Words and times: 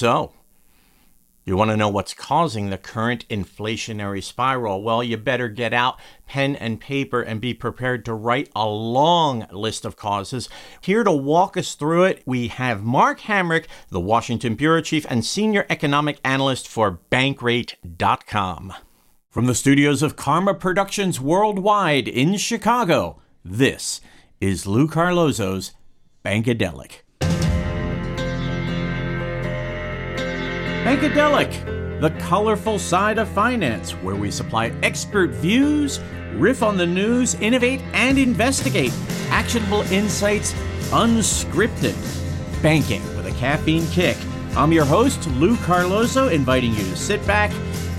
so? 0.00 0.32
You 1.44 1.56
want 1.58 1.70
to 1.70 1.76
know 1.76 1.90
what's 1.90 2.14
causing 2.14 2.70
the 2.70 2.78
current 2.78 3.28
inflationary 3.28 4.22
spiral? 4.22 4.82
Well, 4.82 5.04
you 5.04 5.18
better 5.18 5.48
get 5.48 5.74
out 5.74 6.00
pen 6.26 6.56
and 6.56 6.80
paper 6.80 7.20
and 7.20 7.38
be 7.38 7.52
prepared 7.52 8.06
to 8.06 8.14
write 8.14 8.48
a 8.56 8.66
long 8.66 9.46
list 9.52 9.84
of 9.84 9.96
causes. 9.96 10.48
Here 10.80 11.04
to 11.04 11.12
walk 11.12 11.58
us 11.58 11.74
through 11.74 12.04
it, 12.04 12.22
we 12.24 12.48
have 12.48 12.82
Mark 12.82 13.20
Hamrick, 13.20 13.66
the 13.90 14.00
Washington 14.00 14.54
Bureau 14.54 14.80
Chief 14.80 15.04
and 15.10 15.22
Senior 15.22 15.66
Economic 15.68 16.18
Analyst 16.24 16.66
for 16.66 17.00
Bankrate.com. 17.10 18.72
From 19.28 19.46
the 19.46 19.54
studios 19.54 20.02
of 20.02 20.16
Karma 20.16 20.54
Productions 20.54 21.20
Worldwide 21.20 22.08
in 22.08 22.38
Chicago, 22.38 23.20
this 23.44 24.00
is 24.40 24.66
Lou 24.66 24.88
Carlozo's 24.88 25.72
Bankadelic. 26.24 27.02
Bankadelic, 30.84 32.00
the 32.00 32.08
colorful 32.20 32.78
side 32.78 33.18
of 33.18 33.28
finance, 33.28 33.92
where 33.92 34.14
we 34.14 34.30
supply 34.30 34.72
expert 34.82 35.28
views, 35.28 36.00
riff 36.32 36.62
on 36.62 36.78
the 36.78 36.86
news, 36.86 37.34
innovate, 37.34 37.82
and 37.92 38.18
investigate. 38.18 38.90
Actionable 39.28 39.82
insights, 39.92 40.54
unscripted. 40.90 41.94
Banking 42.62 43.02
with 43.14 43.26
a 43.26 43.32
caffeine 43.32 43.86
kick. 43.88 44.16
I'm 44.56 44.72
your 44.72 44.86
host, 44.86 45.28
Lou 45.32 45.54
Carlozo, 45.58 46.28
inviting 46.28 46.72
you 46.72 46.84
to 46.84 46.96
sit 46.96 47.24
back, 47.26 47.50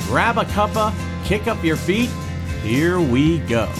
grab 0.07 0.39
a 0.39 0.45
cuppa, 0.45 0.91
kick 1.23 1.45
up 1.45 1.63
your 1.63 1.77
feet. 1.77 2.09
Here 2.63 2.99
we 2.99 3.37
go. 3.41 3.71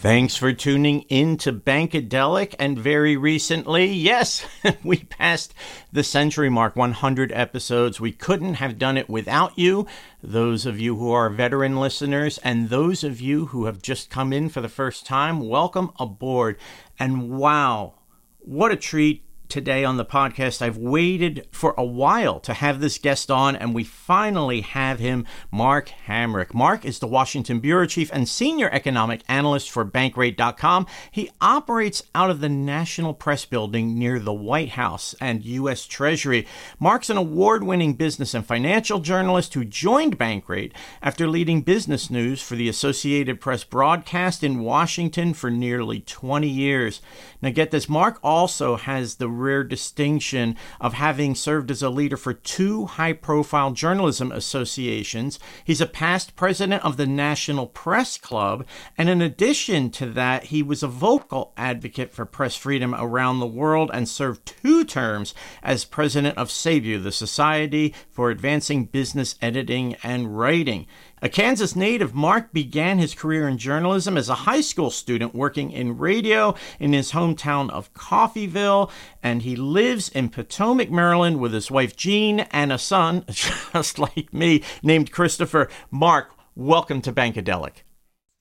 Thanks 0.00 0.36
for 0.36 0.52
tuning 0.52 1.00
in 1.08 1.38
to 1.38 1.52
Bankadelic. 1.52 2.54
And 2.60 2.78
very 2.78 3.16
recently, 3.16 3.86
yes, 3.86 4.46
we 4.84 4.98
passed 4.98 5.52
the 5.92 6.04
century 6.04 6.48
mark 6.48 6.76
100 6.76 7.32
episodes. 7.32 8.00
We 8.00 8.12
couldn't 8.12 8.54
have 8.54 8.78
done 8.78 8.96
it 8.96 9.10
without 9.10 9.58
you, 9.58 9.88
those 10.22 10.66
of 10.66 10.78
you 10.78 10.94
who 10.94 11.10
are 11.10 11.28
veteran 11.28 11.80
listeners, 11.80 12.38
and 12.44 12.68
those 12.68 13.02
of 13.02 13.20
you 13.20 13.46
who 13.46 13.64
have 13.64 13.82
just 13.82 14.08
come 14.08 14.32
in 14.32 14.48
for 14.48 14.60
the 14.60 14.68
first 14.68 15.04
time. 15.04 15.40
Welcome 15.40 15.90
aboard. 15.98 16.58
And 17.00 17.30
wow, 17.30 17.94
what 18.38 18.70
a 18.70 18.76
treat 18.76 19.24
today 19.48 19.84
on 19.84 19.96
the 19.96 20.04
podcast. 20.04 20.62
I've 20.62 20.76
waited 20.76 21.46
for 21.50 21.74
a 21.76 21.84
while 21.84 22.40
to 22.40 22.54
have 22.54 22.80
this 22.80 22.98
guest 22.98 23.30
on, 23.30 23.56
and 23.56 23.74
we 23.74 23.84
finally 23.84 24.60
have 24.60 24.98
him, 24.98 25.26
Mark 25.50 25.90
Hamrick. 26.06 26.54
Mark 26.54 26.84
is 26.84 26.98
the 26.98 27.06
Washington 27.06 27.60
Bureau 27.60 27.86
Chief 27.86 28.10
and 28.12 28.28
Senior 28.28 28.68
Economic 28.70 29.22
Analyst 29.28 29.70
for 29.70 29.84
Bankrate.com. 29.84 30.86
He 31.10 31.30
operates 31.40 32.02
out 32.14 32.30
of 32.30 32.40
the 32.40 32.48
National 32.48 33.14
Press 33.14 33.44
Building 33.44 33.98
near 33.98 34.18
the 34.18 34.32
White 34.32 34.70
House 34.70 35.14
and 35.20 35.44
U.S. 35.44 35.86
Treasury. 35.86 36.46
Mark's 36.78 37.10
an 37.10 37.16
award 37.16 37.64
winning 37.64 37.94
business 37.94 38.34
and 38.34 38.46
financial 38.46 39.00
journalist 39.00 39.54
who 39.54 39.64
joined 39.64 40.18
Bankrate 40.18 40.72
after 41.02 41.26
leading 41.26 41.62
business 41.62 42.10
news 42.10 42.42
for 42.42 42.56
the 42.56 42.68
Associated 42.68 43.40
Press 43.40 43.64
broadcast 43.64 44.44
in 44.44 44.60
Washington 44.60 45.34
for 45.34 45.50
nearly 45.50 46.00
20 46.00 46.48
years. 46.48 47.00
Now, 47.40 47.50
get 47.50 47.70
this 47.70 47.88
Mark 47.88 48.18
also 48.22 48.76
has 48.76 49.16
the 49.16 49.28
rare 49.38 49.64
distinction 49.64 50.56
of 50.80 50.94
having 50.94 51.34
served 51.34 51.70
as 51.70 51.82
a 51.82 51.90
leader 51.90 52.16
for 52.16 52.32
two 52.32 52.86
high 52.86 53.12
profile 53.12 53.70
journalism 53.70 54.32
associations. 54.32 55.38
He's 55.64 55.80
a 55.80 55.86
past 55.86 56.36
president 56.36 56.84
of 56.84 56.96
the 56.96 57.06
National 57.06 57.66
Press 57.66 58.18
Club, 58.18 58.66
and 58.96 59.08
in 59.08 59.22
addition 59.22 59.90
to 59.90 60.06
that, 60.06 60.44
he 60.44 60.62
was 60.62 60.82
a 60.82 60.88
vocal 60.88 61.52
advocate 61.56 62.12
for 62.12 62.24
press 62.24 62.56
freedom 62.56 62.94
around 62.94 63.38
the 63.38 63.46
world 63.46 63.90
and 63.92 64.08
served 64.08 64.46
two 64.46 64.84
terms 64.84 65.34
as 65.62 65.84
president 65.84 66.36
of 66.36 66.48
SABEW, 66.48 67.02
the 67.02 67.12
Society 67.12 67.94
for 68.10 68.30
Advancing 68.30 68.84
Business 68.86 69.36
Editing 69.40 69.94
and 70.02 70.38
Writing. 70.38 70.86
A 71.20 71.28
Kansas 71.28 71.74
native, 71.74 72.14
Mark 72.14 72.52
began 72.52 72.98
his 72.98 73.14
career 73.14 73.48
in 73.48 73.58
journalism 73.58 74.16
as 74.16 74.28
a 74.28 74.46
high 74.46 74.60
school 74.60 74.90
student 74.90 75.34
working 75.34 75.72
in 75.72 75.98
radio 75.98 76.54
in 76.78 76.92
his 76.92 77.10
hometown 77.10 77.70
of 77.70 77.92
Coffeyville, 77.92 78.88
and 79.20 79.42
he 79.42 79.56
lives 79.56 80.08
in 80.08 80.28
Potomac, 80.28 80.92
Maryland 80.92 81.40
with 81.40 81.52
his 81.52 81.72
wife 81.72 81.96
Jean 81.96 82.40
and 82.52 82.72
a 82.72 82.78
son, 82.78 83.24
just 83.30 83.98
like 83.98 84.32
me, 84.32 84.62
named 84.80 85.10
Christopher. 85.10 85.68
Mark, 85.90 86.34
welcome 86.54 87.02
to 87.02 87.12
Bankadelic. 87.12 87.82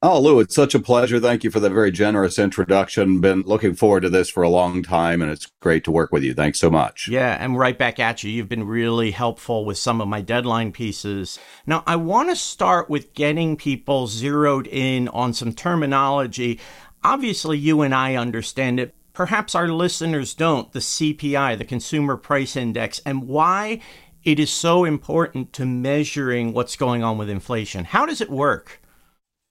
Oh, 0.03 0.21
Lou, 0.21 0.39
it's 0.39 0.53
such 0.53 0.75
a 0.75 0.79
pleasure. 0.79 1.19
Thank 1.19 1.43
you 1.43 1.49
for 1.49 1.59
the 1.59 1.71
very 1.71 1.89
generous 1.89 2.37
introduction. 2.37 3.19
Been 3.19 3.41
looking 3.41 3.73
forward 3.73 4.01
to 4.01 4.11
this 4.11 4.29
for 4.29 4.43
a 4.43 4.49
long 4.49 4.83
time, 4.83 5.23
and 5.23 5.31
it's 5.31 5.47
great 5.59 5.83
to 5.85 5.91
work 5.91 6.11
with 6.11 6.21
you. 6.21 6.35
Thanks 6.35 6.59
so 6.59 6.69
much. 6.69 7.07
Yeah, 7.07 7.35
and 7.43 7.57
right 7.57 7.75
back 7.75 7.99
at 7.99 8.23
you. 8.23 8.29
You've 8.29 8.47
been 8.47 8.67
really 8.67 9.09
helpful 9.09 9.65
with 9.65 9.79
some 9.79 9.99
of 9.99 10.07
my 10.07 10.21
deadline 10.21 10.71
pieces. 10.71 11.39
Now, 11.65 11.83
I 11.87 11.95
want 11.95 12.29
to 12.29 12.35
start 12.35 12.91
with 12.91 13.15
getting 13.15 13.55
people 13.57 14.05
zeroed 14.05 14.67
in 14.67 15.07
on 15.07 15.33
some 15.33 15.51
terminology. 15.51 16.59
Obviously, 17.03 17.57
you 17.57 17.81
and 17.81 17.95
I 17.95 18.13
understand 18.13 18.79
it. 18.79 18.93
Perhaps 19.13 19.55
our 19.55 19.67
listeners 19.67 20.35
don't. 20.35 20.71
The 20.73 20.79
CPI, 20.79 21.57
the 21.57 21.65
Consumer 21.65 22.17
Price 22.17 22.55
Index, 22.55 23.01
and 23.03 23.27
why 23.27 23.81
it 24.23 24.39
is 24.39 24.51
so 24.51 24.85
important 24.85 25.53
to 25.53 25.65
measuring 25.65 26.53
what's 26.53 26.75
going 26.75 27.03
on 27.03 27.17
with 27.17 27.31
inflation. 27.31 27.85
How 27.85 28.05
does 28.05 28.21
it 28.21 28.29
work? 28.29 28.79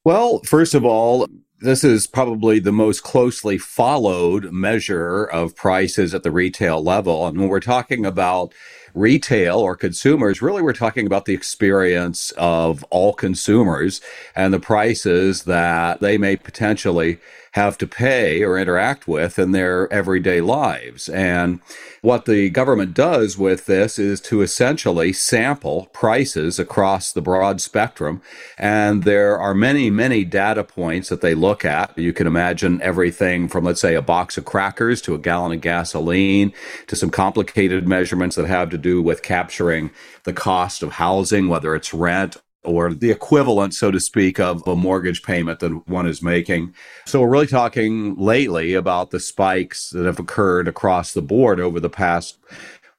Well, 0.07 0.39
first 0.45 0.75
of 0.75 0.85
all, 0.85 1.27
this 1.59 1.83
is 1.83 2.07
probably 2.07 2.61
the 2.61 2.71
most 2.71 3.03
closely 3.03 3.59
followed 3.59 4.53
measure 4.53 5.25
of 5.25 5.57
prices 5.57 6.15
at 6.15 6.23
the 6.23 6.31
retail 6.31 6.81
level. 6.81 7.27
And 7.27 7.37
when 7.37 7.49
we're 7.49 7.59
talking 7.59 8.07
about 8.07 8.55
retail 8.95 9.59
or 9.59 9.75
consumers, 9.75 10.41
really 10.41 10.63
we're 10.63 10.75
talking 10.75 11.07
about 11.07 11.25
the 11.25 11.35
experience 11.35 12.31
of 12.37 12.85
all 12.91 13.15
consumers 13.15 14.01
and 14.37 14.55
the 14.55 14.61
prices 14.61 15.43
that 15.43 15.99
they 15.99 16.19
may 16.19 16.37
potentially 16.37 17.19
have 17.57 17.79
to 17.79 17.87
pay 17.87 18.45
or 18.45 18.59
interact 18.59 19.09
with 19.09 19.39
in 19.39 19.53
their 19.53 19.91
everyday 19.91 20.43
lives. 20.43 21.09
And 21.09 21.61
what 22.03 22.27
the 22.27 22.51
government 22.51 22.93
does 22.93 23.39
with 23.39 23.65
this 23.65 23.99
is 23.99 24.21
to 24.21 24.43
essentially 24.43 25.15
sample 25.15 25.89
prices 25.95 26.59
across 26.59 27.13
the 27.13 27.23
broad 27.23 27.63
spectrum. 27.63 28.21
And 28.59 29.05
there 29.05 29.39
are 29.39 29.55
many, 29.55 29.89
many 29.89 30.23
data 30.23 30.65
points 30.65 31.09
that 31.09 31.23
they 31.23 31.35
look 31.35 31.65
at. 31.65 31.97
You 31.99 32.13
can 32.13 32.27
imagine 32.27 32.83
everything 32.83 33.49
from, 33.49 33.65
let's 33.65 33.81
say, 33.81 33.95
a 33.95 34.03
box 34.03 34.37
of 34.37 34.45
crackers 34.45 35.01
to 35.03 35.15
a 35.15 35.19
gallon 35.19 35.53
of 35.53 35.63
gasoline 35.63 36.53
to 36.89 36.95
some 36.95 37.11
complicated 37.11 37.89
measurements 37.89 38.37
that 38.37 38.47
have 38.47 38.69
to 38.69 38.79
do 38.79 39.01
with 39.01 39.23
capturing 39.23 39.91
the 40.25 40.35
cost 40.35 40.83
of 40.83 40.93
housing, 40.93 41.49
whether 41.49 41.75
it's 41.75 41.95
rent 41.95 42.37
or 42.67 42.93
the 42.93 43.11
equivalent, 43.11 43.75
so 43.75 43.91
to 43.91 44.01
speak, 44.01 44.39
of 44.39 44.67
a 44.67 44.77
mortgage 44.77 45.23
payment 45.23 45.61
that 45.61 45.89
one 45.89 46.07
is 46.07 46.23
making. 46.23 46.75
So 47.07 47.21
we're 47.21 47.31
really 47.31 47.47
talking 47.47 48.17
lately 48.17 48.75
about 48.75 49.11
the 49.11 49.21
spikes 49.21 49.91
that 49.91 50.05
have 50.05 50.19
occurred 50.19 50.69
across 50.69 51.13
the 51.13 51.23
board 51.23 51.61
over 51.61 51.81
the 51.81 51.91
past 51.91 52.39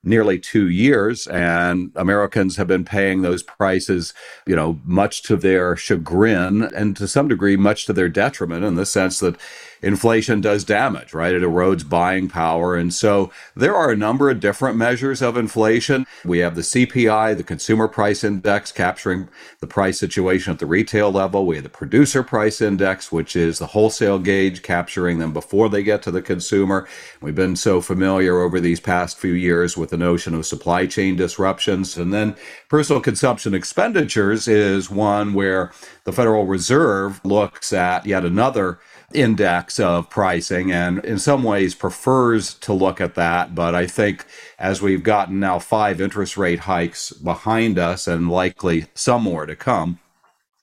nearly 0.03 0.39
two 0.39 0.69
years 0.69 1.27
and 1.27 1.91
Americans 1.95 2.55
have 2.55 2.67
been 2.67 2.85
paying 2.85 3.21
those 3.21 3.43
prices, 3.43 4.13
you 4.45 4.55
know, 4.55 4.79
much 4.85 5.21
to 5.23 5.35
their 5.35 5.75
chagrin 5.75 6.63
and 6.63 6.95
to 6.95 7.07
some 7.07 7.27
degree, 7.27 7.57
much 7.57 7.85
to 7.85 7.93
their 7.93 8.09
detriment 8.09 8.63
in 8.63 8.75
the 8.75 8.85
sense 8.85 9.19
that 9.19 9.35
inflation 9.81 10.41
does 10.41 10.63
damage, 10.63 11.13
right? 11.13 11.33
It 11.33 11.43
erodes 11.43 11.87
buying 11.87 12.27
power. 12.27 12.75
And 12.75 12.93
so 12.93 13.31
there 13.55 13.75
are 13.75 13.91
a 13.91 13.95
number 13.95 14.29
of 14.29 14.39
different 14.39 14.77
measures 14.77 15.21
of 15.21 15.37
inflation. 15.37 16.05
We 16.25 16.39
have 16.39 16.55
the 16.55 16.61
CPI, 16.61 17.37
the 17.37 17.43
consumer 17.43 17.87
price 17.87 18.23
index, 18.23 18.71
capturing 18.71 19.29
the 19.59 19.67
price 19.67 19.99
situation 19.99 20.53
at 20.53 20.59
the 20.59 20.65
retail 20.65 21.11
level. 21.11 21.45
We 21.45 21.55
have 21.55 21.63
the 21.63 21.69
producer 21.69 22.23
price 22.23 22.61
index, 22.61 23.11
which 23.11 23.35
is 23.35 23.59
the 23.59 23.67
wholesale 23.67 24.19
gauge, 24.19 24.61
capturing 24.63 25.19
them 25.19 25.33
before 25.33 25.69
they 25.69 25.83
get 25.83 26.01
to 26.03 26.11
the 26.11 26.21
consumer. 26.21 26.87
We've 27.21 27.35
been 27.35 27.55
so 27.55 27.81
familiar 27.81 28.41
over 28.41 28.59
these 28.59 28.79
past 28.79 29.17
few 29.17 29.33
years 29.33 29.77
with 29.77 29.89
the 29.89 29.97
notion 29.97 30.33
of 30.33 30.45
supply 30.45 30.85
chain 30.85 31.15
disruptions. 31.15 31.97
And 31.97 32.13
then 32.13 32.35
personal 32.69 33.01
consumption 33.01 33.53
expenditures 33.53 34.47
is 34.47 34.89
one 34.89 35.33
where 35.33 35.71
the 36.03 36.11
Federal 36.11 36.45
Reserve 36.45 37.19
looks 37.25 37.73
at 37.73 38.05
yet 38.05 38.25
another 38.25 38.79
index 39.13 39.79
of 39.79 40.09
pricing 40.09 40.71
and 40.71 41.03
in 41.05 41.17
some 41.17 41.43
ways 41.43 41.73
prefers 41.73 42.55
to 42.55 42.73
look 42.73 42.99
at 42.99 43.15
that. 43.15 43.55
But 43.55 43.73
I 43.73 43.87
think 43.87 44.25
as 44.59 44.81
we've 44.81 45.03
gotten 45.03 45.39
now 45.39 45.59
five 45.59 46.01
interest 46.01 46.37
rate 46.37 46.59
hikes 46.59 47.11
behind 47.11 47.79
us 47.79 48.07
and 48.07 48.29
likely 48.29 48.85
some 48.93 49.23
more 49.23 49.45
to 49.45 49.55
come, 49.55 49.99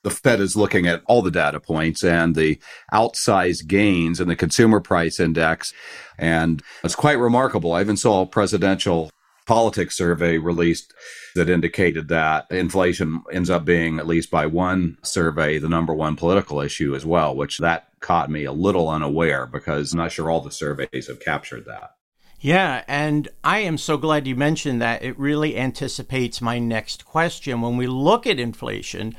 the 0.02 0.11
Fed 0.11 0.41
is 0.41 0.55
looking 0.55 0.87
at 0.87 1.02
all 1.06 1.23
the 1.23 1.31
data 1.31 1.58
points 1.58 2.05
and 2.05 2.35
the 2.35 2.58
outsized 2.93 3.67
gains 3.67 4.20
in 4.20 4.29
the 4.29 4.37
consumer 4.37 4.79
price 4.79 5.19
index. 5.19 5.73
And 6.19 6.62
it's 6.85 6.94
quite 6.94 7.19
remarkable. 7.19 7.73
I 7.73 7.81
even 7.81 7.97
saw 7.97 8.20
a 8.20 8.26
presidential 8.26 9.11
politics 9.47 9.97
survey 9.97 10.38
released 10.38 10.93
that 11.35 11.50
indicated 11.50 12.08
that 12.08 12.47
inflation 12.50 13.23
ends 13.32 13.50
up 13.50 13.64
being, 13.64 13.99
at 13.99 14.06
least 14.06 14.31
by 14.31 14.47
one 14.47 14.99
survey, 15.02 15.58
the 15.58 15.69
number 15.69 15.94
one 15.94 16.17
political 16.17 16.61
issue 16.61 16.94
as 16.94 17.05
well, 17.05 17.35
which 17.35 17.58
that 17.58 17.88
caught 18.04 18.30
me 18.30 18.44
a 18.44 18.52
little 18.52 18.88
unaware 18.88 19.46
because 19.46 19.92
I'm 19.92 19.98
not 19.98 20.12
sure 20.12 20.30
all 20.30 20.42
the 20.42 20.50
surveys 20.50 21.08
have 21.08 21.20
captured 21.20 21.64
that. 21.64 21.96
Yeah, 22.38 22.84
and 22.86 23.26
I 23.42 23.60
am 23.60 23.78
so 23.78 23.96
glad 23.96 24.26
you 24.26 24.36
mentioned 24.36 24.82
that. 24.82 25.02
It 25.02 25.18
really 25.18 25.56
anticipates 25.56 26.42
my 26.42 26.58
next 26.58 27.06
question. 27.06 27.62
When 27.62 27.78
we 27.78 27.86
look 27.86 28.26
at 28.26 28.38
inflation, 28.38 29.16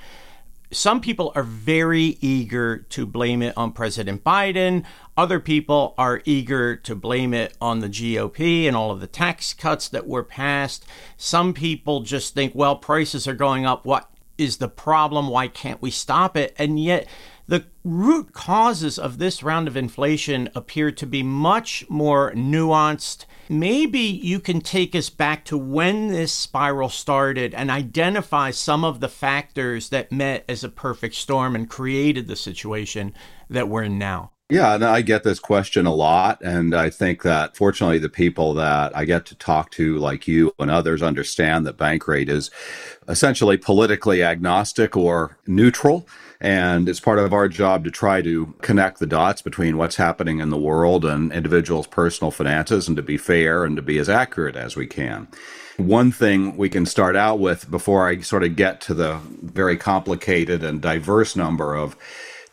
some 0.71 1.01
people 1.01 1.31
are 1.33 1.41
very 1.41 2.19
eager 2.21 2.77
to 2.89 3.07
blame 3.07 3.41
it 3.41 3.57
on 3.57 3.71
President 3.71 4.23
Biden. 4.23 4.83
Other 5.17 5.39
people 5.39 5.95
are 5.97 6.21
eager 6.25 6.75
to 6.75 6.93
blame 6.93 7.33
it 7.33 7.57
on 7.59 7.79
the 7.79 7.89
GOP 7.89 8.67
and 8.67 8.75
all 8.75 8.91
of 8.91 8.99
the 8.99 9.07
tax 9.07 9.55
cuts 9.55 9.89
that 9.89 10.05
were 10.05 10.23
passed. 10.23 10.85
Some 11.17 11.55
people 11.55 12.01
just 12.01 12.35
think, 12.35 12.53
well, 12.53 12.75
prices 12.75 13.27
are 13.27 13.33
going 13.33 13.65
up. 13.65 13.85
What 13.85 14.07
is 14.37 14.57
the 14.57 14.67
problem? 14.67 15.29
Why 15.29 15.47
can't 15.47 15.81
we 15.81 15.89
stop 15.89 16.37
it? 16.37 16.53
And 16.59 16.79
yet, 16.79 17.07
the 17.47 17.65
root 17.83 18.33
causes 18.33 18.97
of 18.97 19.17
this 19.17 19.43
round 19.43 19.67
of 19.67 19.77
inflation 19.77 20.49
appear 20.55 20.91
to 20.91 21.05
be 21.05 21.21
much 21.21 21.85
more 21.89 22.31
nuanced. 22.33 23.25
Maybe 23.47 23.99
you 23.99 24.39
can 24.39 24.61
take 24.61 24.95
us 24.95 25.11
back 25.11 25.45
to 25.45 25.57
when 25.57 26.07
this 26.07 26.31
spiral 26.31 26.89
started 26.89 27.53
and 27.53 27.69
identify 27.69 28.49
some 28.49 28.83
of 28.83 28.99
the 28.99 29.09
factors 29.09 29.89
that 29.89 30.11
met 30.11 30.43
as 30.49 30.63
a 30.63 30.69
perfect 30.69 31.15
storm 31.15 31.55
and 31.55 31.69
created 31.69 32.27
the 32.27 32.35
situation 32.35 33.13
that 33.49 33.69
we're 33.69 33.83
in 33.83 33.99
now. 33.99 34.31
Yeah, 34.49 34.75
and 34.75 34.83
I 34.83 35.01
get 35.01 35.23
this 35.23 35.39
question 35.39 35.87
a 35.87 35.93
lot. 35.93 36.39
And 36.43 36.75
I 36.75 36.91
think 36.91 37.23
that 37.23 37.55
fortunately, 37.57 37.97
the 37.97 38.09
people 38.09 38.53
that 38.55 38.95
I 38.95 39.05
get 39.05 39.25
to 39.27 39.35
talk 39.35 39.71
to, 39.71 39.97
like 39.97 40.27
you 40.27 40.53
and 40.59 40.69
others, 40.69 41.01
understand 41.01 41.65
that 41.65 41.77
Bankrate 41.77 42.29
is 42.29 42.51
essentially 43.07 43.57
politically 43.57 44.23
agnostic 44.23 44.95
or 44.95 45.39
neutral. 45.47 46.07
And 46.41 46.89
it's 46.89 46.99
part 46.99 47.19
of 47.19 47.33
our 47.33 47.47
job 47.47 47.83
to 47.85 47.91
try 47.91 48.21
to 48.21 48.53
connect 48.61 48.99
the 48.99 49.05
dots 49.05 49.41
between 49.41 49.77
what's 49.77 49.95
happening 49.95 50.39
in 50.39 50.49
the 50.49 50.57
world 50.57 51.05
and 51.05 51.31
individuals' 51.31 51.87
personal 51.87 52.31
finances 52.31 52.87
and 52.87 52.97
to 52.97 53.03
be 53.03 53.17
fair 53.17 53.63
and 53.63 53.75
to 53.75 53.81
be 53.81 53.97
as 53.97 54.09
accurate 54.09 54.55
as 54.55 54.75
we 54.75 54.87
can. 54.87 55.27
One 55.77 56.11
thing 56.11 56.55
we 56.55 56.69
can 56.69 56.85
start 56.85 57.15
out 57.15 57.39
with 57.39 57.69
before 57.69 58.07
I 58.07 58.21
sort 58.21 58.43
of 58.43 58.55
get 58.55 58.79
to 58.81 58.93
the 58.93 59.19
very 59.41 59.77
complicated 59.77 60.63
and 60.63 60.81
diverse 60.81 61.35
number 61.35 61.75
of 61.75 61.97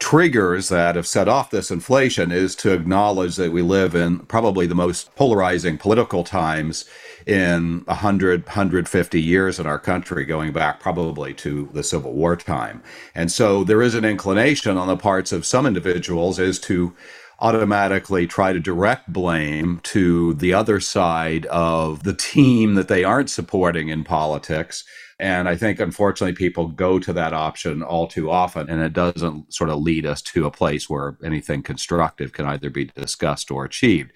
triggers 0.03 0.69
that 0.69 0.97
have 0.97 1.07
set 1.07 1.29
off 1.29 1.51
this 1.51 1.71
inflation 1.71 2.33
is 2.33 2.57
to 2.57 2.73
acknowledge 2.73 3.37
that 3.37 3.53
we 3.53 3.63
live 3.63 3.95
in 3.95 4.19
probably 4.19 4.67
the 4.67 4.75
most 4.75 5.15
polarizing 5.15 5.79
political 5.79 6.25
times 6.25 6.85
in 7.27 7.83
100, 7.87 8.47
150 8.47 9.21
years 9.21 9.59
in 9.59 9.67
our 9.67 9.79
country, 9.79 10.25
going 10.25 10.53
back 10.53 10.81
probably 10.81 11.35
to 11.35 11.69
the 11.73 11.83
Civil 11.83 12.13
War 12.13 12.37
time. 12.37 12.83
And 13.15 13.31
so 13.31 13.65
there 13.65 13.83
is 13.83 13.95
an 13.95 14.05
inclination 14.05 14.77
on 14.77 14.89
the 14.89 14.97
parts 14.97 15.33
of 15.33 15.47
some 15.47 15.67
individuals 15.67 16.39
is 16.39 16.59
to 16.61 16.95
automatically 17.41 18.27
try 18.27 18.53
to 18.53 18.61
direct 18.61 19.13
blame 19.13 19.81
to 19.83 20.35
the 20.35 20.55
other 20.55 20.79
side 20.79 21.47
of 21.47 22.05
the 22.05 22.15
team 22.15 22.75
that 22.75 22.89
they 22.89 23.03
aren't 23.03 23.31
supporting 23.31 23.89
in 23.89 24.05
politics 24.05 24.85
and 25.23 25.49
I 25.49 25.55
think, 25.55 25.79
unfortunately, 25.79 26.35
people 26.35 26.67
go 26.67 26.99
to 26.99 27.13
that 27.13 27.33
option 27.33 27.81
all 27.81 28.09
too 28.09 28.29
often, 28.29 28.69
and 28.69 28.83
it 28.83 28.93
doesn't 28.93 29.55
sort 29.55 29.71
of 29.71 29.79
lead 29.79 30.05
us 30.05 30.21
to 30.23 30.47
a 30.47 30.51
place 30.51 30.91
where 30.91 31.17
anything 31.25 31.63
constructive 31.63 32.33
can 32.33 32.45
either 32.47 32.71
be 32.71 32.87
discussed 32.87 33.49
or 33.53 33.65
achieved. 33.65 34.11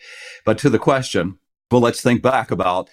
But 0.44 0.58
to 0.58 0.68
the 0.68 0.80
question, 0.80 1.38
well, 1.70 1.80
let's 1.80 2.00
think 2.00 2.22
back 2.22 2.50
about 2.50 2.88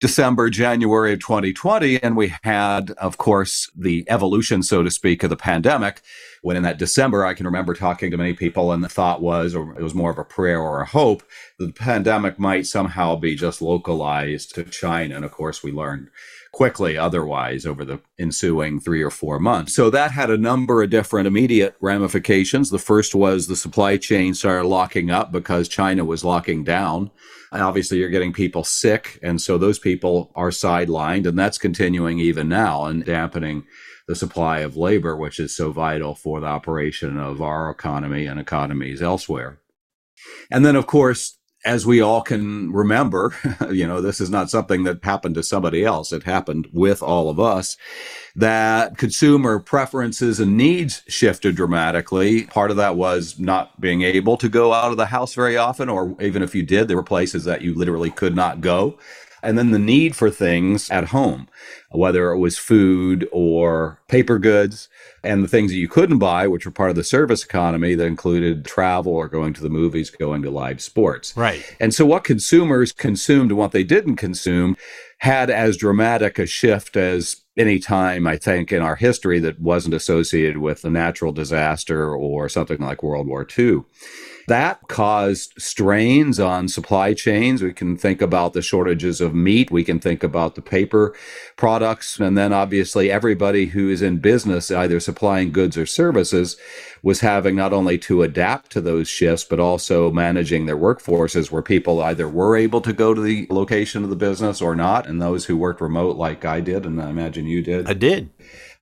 December, 0.00 0.50
January 0.50 1.12
of 1.12 1.20
2020, 1.20 2.02
and 2.02 2.16
we 2.16 2.34
had, 2.42 2.90
of 2.92 3.18
course, 3.18 3.70
the 3.76 4.04
evolution, 4.08 4.60
so 4.64 4.82
to 4.82 4.90
speak, 4.90 5.22
of 5.22 5.30
the 5.30 5.36
pandemic. 5.36 6.00
When 6.42 6.56
in 6.56 6.64
that 6.64 6.78
December, 6.78 7.24
I 7.24 7.34
can 7.34 7.46
remember 7.46 7.72
talking 7.72 8.10
to 8.10 8.16
many 8.16 8.34
people, 8.34 8.72
and 8.72 8.82
the 8.82 8.88
thought 8.88 9.22
was, 9.22 9.54
or 9.54 9.78
it 9.78 9.82
was 9.82 9.94
more 9.94 10.10
of 10.10 10.18
a 10.18 10.24
prayer 10.24 10.60
or 10.60 10.80
a 10.80 10.86
hope, 10.86 11.22
that 11.60 11.66
the 11.66 11.72
pandemic 11.72 12.36
might 12.36 12.66
somehow 12.66 13.14
be 13.14 13.36
just 13.36 13.62
localized 13.62 14.56
to 14.56 14.64
China. 14.64 15.14
And 15.14 15.24
of 15.24 15.30
course, 15.30 15.62
we 15.62 15.70
learned 15.70 16.08
quickly 16.52 16.98
otherwise 16.98 17.64
over 17.64 17.84
the 17.84 17.98
ensuing 18.18 18.78
three 18.78 19.02
or 19.02 19.10
four 19.10 19.38
months. 19.38 19.74
So 19.74 19.88
that 19.90 20.12
had 20.12 20.30
a 20.30 20.36
number 20.36 20.82
of 20.82 20.90
different 20.90 21.26
immediate 21.26 21.74
ramifications. 21.80 22.70
The 22.70 22.78
first 22.78 23.14
was 23.14 23.46
the 23.46 23.56
supply 23.56 23.96
chain 23.96 24.34
started 24.34 24.68
locking 24.68 25.10
up 25.10 25.32
because 25.32 25.66
China 25.68 26.04
was 26.04 26.24
locking 26.24 26.62
down. 26.62 27.10
And 27.50 27.62
obviously, 27.62 27.98
you're 27.98 28.08
getting 28.08 28.32
people 28.32 28.64
sick. 28.64 29.18
And 29.22 29.40
so 29.40 29.58
those 29.58 29.78
people 29.78 30.30
are 30.34 30.50
sidelined. 30.50 31.26
And 31.26 31.38
that's 31.38 31.58
continuing 31.58 32.18
even 32.18 32.48
now 32.48 32.84
and 32.84 33.04
dampening 33.04 33.64
the 34.08 34.16
supply 34.16 34.60
of 34.60 34.76
labor, 34.76 35.16
which 35.16 35.38
is 35.38 35.54
so 35.54 35.70
vital 35.70 36.14
for 36.14 36.40
the 36.40 36.46
operation 36.46 37.18
of 37.18 37.40
our 37.40 37.70
economy 37.70 38.26
and 38.26 38.40
economies 38.40 39.02
elsewhere. 39.02 39.58
And 40.50 40.64
then, 40.64 40.76
of 40.76 40.86
course, 40.86 41.38
as 41.64 41.86
we 41.86 42.00
all 42.00 42.22
can 42.22 42.72
remember, 42.72 43.34
you 43.70 43.86
know, 43.86 44.00
this 44.00 44.20
is 44.20 44.30
not 44.30 44.50
something 44.50 44.84
that 44.84 45.04
happened 45.04 45.34
to 45.36 45.42
somebody 45.42 45.84
else. 45.84 46.12
It 46.12 46.24
happened 46.24 46.68
with 46.72 47.02
all 47.02 47.28
of 47.28 47.38
us 47.38 47.76
that 48.34 48.96
consumer 48.98 49.58
preferences 49.58 50.40
and 50.40 50.56
needs 50.56 51.02
shifted 51.06 51.54
dramatically. 51.54 52.44
Part 52.44 52.70
of 52.70 52.78
that 52.78 52.96
was 52.96 53.38
not 53.38 53.80
being 53.80 54.02
able 54.02 54.36
to 54.38 54.48
go 54.48 54.72
out 54.72 54.90
of 54.90 54.96
the 54.96 55.06
house 55.06 55.34
very 55.34 55.56
often, 55.56 55.88
or 55.88 56.16
even 56.20 56.42
if 56.42 56.54
you 56.54 56.62
did, 56.62 56.88
there 56.88 56.96
were 56.96 57.02
places 57.02 57.44
that 57.44 57.62
you 57.62 57.74
literally 57.74 58.10
could 58.10 58.34
not 58.34 58.60
go 58.60 58.98
and 59.42 59.58
then 59.58 59.70
the 59.70 59.78
need 59.78 60.14
for 60.14 60.30
things 60.30 60.90
at 60.90 61.08
home, 61.08 61.48
whether 61.90 62.30
it 62.30 62.38
was 62.38 62.58
food 62.58 63.28
or 63.32 64.00
paper 64.08 64.38
goods, 64.38 64.88
and 65.24 65.42
the 65.42 65.48
things 65.48 65.70
that 65.70 65.78
you 65.78 65.88
couldn't 65.88 66.18
buy, 66.18 66.46
which 66.46 66.64
were 66.64 66.72
part 66.72 66.90
of 66.90 66.96
the 66.96 67.04
service 67.04 67.44
economy 67.44 67.94
that 67.94 68.06
included 68.06 68.64
travel 68.64 69.12
or 69.12 69.28
going 69.28 69.52
to 69.52 69.62
the 69.62 69.70
movies, 69.70 70.10
going 70.10 70.42
to 70.42 70.50
live 70.50 70.80
sports. 70.80 71.36
Right. 71.36 71.64
And 71.80 71.92
so 71.94 72.06
what 72.06 72.24
consumers 72.24 72.92
consumed 72.92 73.50
and 73.50 73.58
what 73.58 73.72
they 73.72 73.84
didn't 73.84 74.16
consume 74.16 74.76
had 75.18 75.50
as 75.50 75.76
dramatic 75.76 76.38
a 76.38 76.46
shift 76.46 76.96
as 76.96 77.36
any 77.56 77.78
time, 77.78 78.26
I 78.26 78.36
think, 78.36 78.72
in 78.72 78.82
our 78.82 78.96
history 78.96 79.38
that 79.40 79.60
wasn't 79.60 79.94
associated 79.94 80.58
with 80.58 80.84
a 80.84 80.90
natural 80.90 81.32
disaster 81.32 82.14
or 82.14 82.48
something 82.48 82.78
like 82.78 83.02
World 83.02 83.26
War 83.26 83.46
II. 83.56 83.82
That 84.48 84.80
caused 84.88 85.54
strains 85.58 86.40
on 86.40 86.68
supply 86.68 87.14
chains. 87.14 87.62
We 87.62 87.72
can 87.72 87.96
think 87.96 88.20
about 88.20 88.52
the 88.52 88.62
shortages 88.62 89.20
of 89.20 89.34
meat. 89.34 89.70
We 89.70 89.84
can 89.84 90.00
think 90.00 90.22
about 90.22 90.54
the 90.54 90.62
paper 90.62 91.14
products. 91.56 92.18
And 92.18 92.36
then 92.36 92.52
obviously 92.52 93.10
everybody 93.10 93.66
who 93.66 93.88
is 93.88 94.02
in 94.02 94.18
business, 94.18 94.70
either 94.70 95.00
supplying 95.00 95.52
goods 95.52 95.76
or 95.76 95.86
services, 95.86 96.56
was 97.02 97.20
having 97.20 97.56
not 97.56 97.72
only 97.72 97.98
to 97.98 98.22
adapt 98.22 98.70
to 98.72 98.80
those 98.80 99.08
shifts, 99.08 99.44
but 99.44 99.60
also 99.60 100.10
managing 100.10 100.66
their 100.66 100.76
workforces 100.76 101.50
where 101.50 101.62
people 101.62 102.00
either 102.02 102.28
were 102.28 102.56
able 102.56 102.80
to 102.80 102.92
go 102.92 103.14
to 103.14 103.20
the 103.20 103.46
location 103.50 104.04
of 104.04 104.10
the 104.10 104.16
business 104.16 104.60
or 104.60 104.74
not. 104.74 105.06
And 105.06 105.20
those 105.20 105.46
who 105.46 105.56
worked 105.56 105.80
remote, 105.80 106.16
like 106.16 106.44
I 106.44 106.60
did, 106.60 106.86
and 106.86 107.00
I 107.00 107.10
imagine 107.10 107.46
you 107.46 107.62
did. 107.62 107.88
I 107.88 107.94
did. 107.94 108.30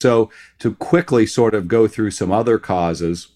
So 0.01 0.31
to 0.61 0.75
quickly 0.75 1.27
sort 1.27 1.55
of 1.55 1.69
go 1.69 1.87
through 1.87 2.13
some 2.13 2.33
other 2.33 2.59
causes, 2.59 3.29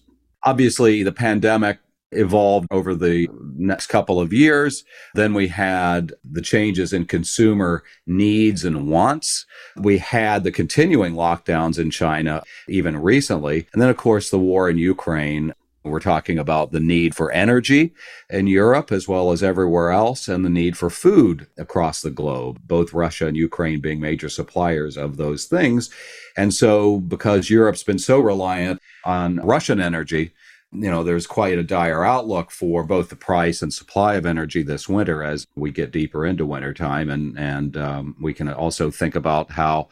obviously 0.43 1.03
the 1.03 1.11
pandemic 1.11 1.79
evolved 2.15 2.67
over 2.71 2.95
the 2.95 3.29
next 3.55 3.87
couple 3.87 4.19
of 4.19 4.33
years. 4.33 4.83
Then 5.13 5.33
we 5.33 5.47
had 5.47 6.13
the 6.23 6.41
changes 6.41 6.93
in 6.93 7.05
consumer 7.05 7.83
needs 8.07 8.63
and 8.65 8.87
wants. 8.89 9.45
We 9.75 9.97
had 9.97 10.43
the 10.43 10.51
continuing 10.51 11.13
lockdowns 11.13 11.79
in 11.79 11.91
China 11.91 12.43
even 12.67 12.97
recently. 12.97 13.67
And 13.73 13.81
then, 13.81 13.89
of 13.89 13.97
course, 13.97 14.29
the 14.29 14.39
war 14.39 14.69
in 14.69 14.77
Ukraine. 14.77 15.53
We're 15.83 15.99
talking 15.99 16.39
about 16.39 16.71
the 16.71 16.79
need 16.79 17.13
for 17.15 17.31
energy 17.31 17.93
in 18.31 18.47
Europe 18.47 18.91
as 18.91 19.07
well 19.07 19.31
as 19.31 19.43
everywhere 19.43 19.91
else, 19.91 20.27
and 20.27 20.43
the 20.43 20.49
need 20.49 20.75
for 20.75 20.89
food 20.89 21.45
across 21.59 22.01
the 22.01 22.09
globe, 22.09 22.59
both 22.65 22.91
Russia 22.91 23.27
and 23.27 23.37
Ukraine 23.37 23.81
being 23.81 23.99
major 23.99 24.27
suppliers 24.27 24.97
of 24.97 25.17
those 25.17 25.45
things. 25.45 25.91
And 26.35 26.51
so, 26.51 26.99
because 27.01 27.51
Europe's 27.51 27.83
been 27.83 27.99
so 27.99 28.19
reliant 28.19 28.81
on 29.05 29.37
Russian 29.37 29.79
energy, 29.79 30.33
you 30.81 30.91
know, 30.91 31.03
there's 31.03 31.27
quite 31.27 31.57
a 31.57 31.63
dire 31.63 32.03
outlook 32.03 32.51
for 32.51 32.83
both 32.83 33.09
the 33.09 33.15
price 33.15 33.61
and 33.61 33.73
supply 33.73 34.15
of 34.15 34.25
energy 34.25 34.63
this 34.63 34.87
winter 34.89 35.23
as 35.23 35.45
we 35.55 35.71
get 35.71 35.91
deeper 35.91 36.25
into 36.25 36.45
wintertime. 36.45 37.09
And, 37.09 37.37
and 37.37 37.77
um, 37.77 38.15
we 38.21 38.33
can 38.33 38.51
also 38.51 38.91
think 38.91 39.15
about 39.15 39.51
how 39.51 39.89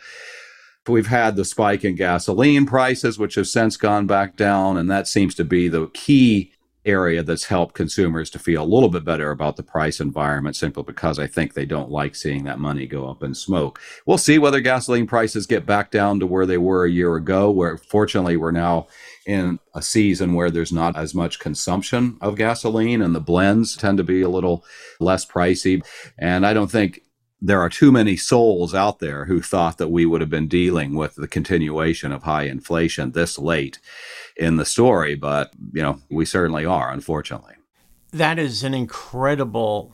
we've 0.88 1.08
had 1.08 1.36
the 1.36 1.46
spike 1.46 1.84
in 1.84 1.96
gasoline 1.96 2.66
prices, 2.66 3.18
which 3.18 3.36
have 3.36 3.48
since 3.48 3.78
gone 3.78 4.08
back 4.08 4.36
down. 4.36 4.78
And 4.78 4.90
that 4.92 5.08
seems 5.08 5.36
to 5.36 5.44
be 5.44 5.68
the 5.68 5.88
key 5.88 6.54
area 6.86 7.24
that's 7.24 7.46
helped 7.46 7.76
consumers 7.76 8.30
to 8.30 8.40
feel 8.40 8.64
a 8.64 8.66
little 8.66 8.90
bit 8.90 9.06
better 9.06 9.32
about 9.32 9.56
the 9.56 9.64
price 9.64 10.00
environment 10.00 10.56
simply 10.56 10.84
because 10.84 11.18
I 11.20 11.28
think 11.28 11.54
they 11.54 11.66
don't 11.66 11.90
like 11.90 12.16
seeing 12.16 12.44
that 12.44 12.60
money 12.60 12.88
go 12.88 13.10
up 13.10 13.24
in 13.24 13.34
smoke. 13.34 13.80
We'll 14.06 14.18
see 14.18 14.38
whether 14.38 14.60
gasoline 14.60 15.08
prices 15.08 15.48
get 15.48 15.66
back 15.66 15.92
down 15.92 16.20
to 16.20 16.28
where 16.28 16.46
they 16.46 16.58
were 16.58 16.86
a 16.86 16.92
year 16.92 17.16
ago, 17.16 17.50
where 17.50 17.78
fortunately 17.78 18.38
we're 18.38 18.52
now 18.52 18.88
in 19.26 19.60
a 19.74 19.82
season 19.82 20.34
where 20.34 20.52
there's 20.52 20.74
not 20.74 20.98
as 20.98 21.14
much 21.14 21.40
consumption 21.40 22.18
of 22.22 22.36
gasoline 22.36 23.02
and 23.02 23.16
the 23.16 23.22
blends 23.22 23.76
tend 23.76 23.98
to 23.98 24.04
be 24.04 24.22
a 24.22 24.30
little 24.30 24.66
less 25.00 25.26
pricey. 25.26 25.82
And 26.18 26.46
I 26.46 26.54
don't 26.54 26.72
think 26.72 27.02
there 27.42 27.60
are 27.60 27.70
too 27.70 27.92
many 27.92 28.16
souls 28.16 28.74
out 28.74 29.00
there 29.00 29.26
who 29.26 29.42
thought 29.42 29.78
that 29.78 29.90
we 29.90 30.06
would 30.06 30.22
have 30.22 30.30
been 30.30 30.48
dealing 30.48 30.96
with 30.96 31.16
the 31.16 31.28
continuation 31.28 32.12
of 32.12 32.24
high 32.24 32.44
inflation 32.44 33.12
this 33.12 33.38
late 33.38 33.80
in 34.38 34.56
the 34.56 34.66
story, 34.66 35.16
but 35.16 35.54
you 35.74 35.82
know, 35.82 36.00
we 36.10 36.26
certainly 36.26 36.66
are, 36.66 36.90
unfortunately. 36.90 37.56
That 38.12 38.40
is 38.40 38.64
an 38.64 38.74
incredible 38.74 39.94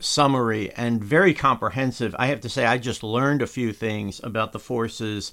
summary 0.00 0.72
and 0.72 1.04
very 1.04 1.34
comprehensive. 1.34 2.16
I 2.18 2.28
have 2.28 2.40
to 2.40 2.48
say, 2.48 2.64
I 2.64 2.78
just 2.78 3.02
learned 3.02 3.42
a 3.42 3.46
few 3.46 3.72
things 3.72 4.20
about 4.22 4.52
the 4.52 4.58
forces 4.58 5.32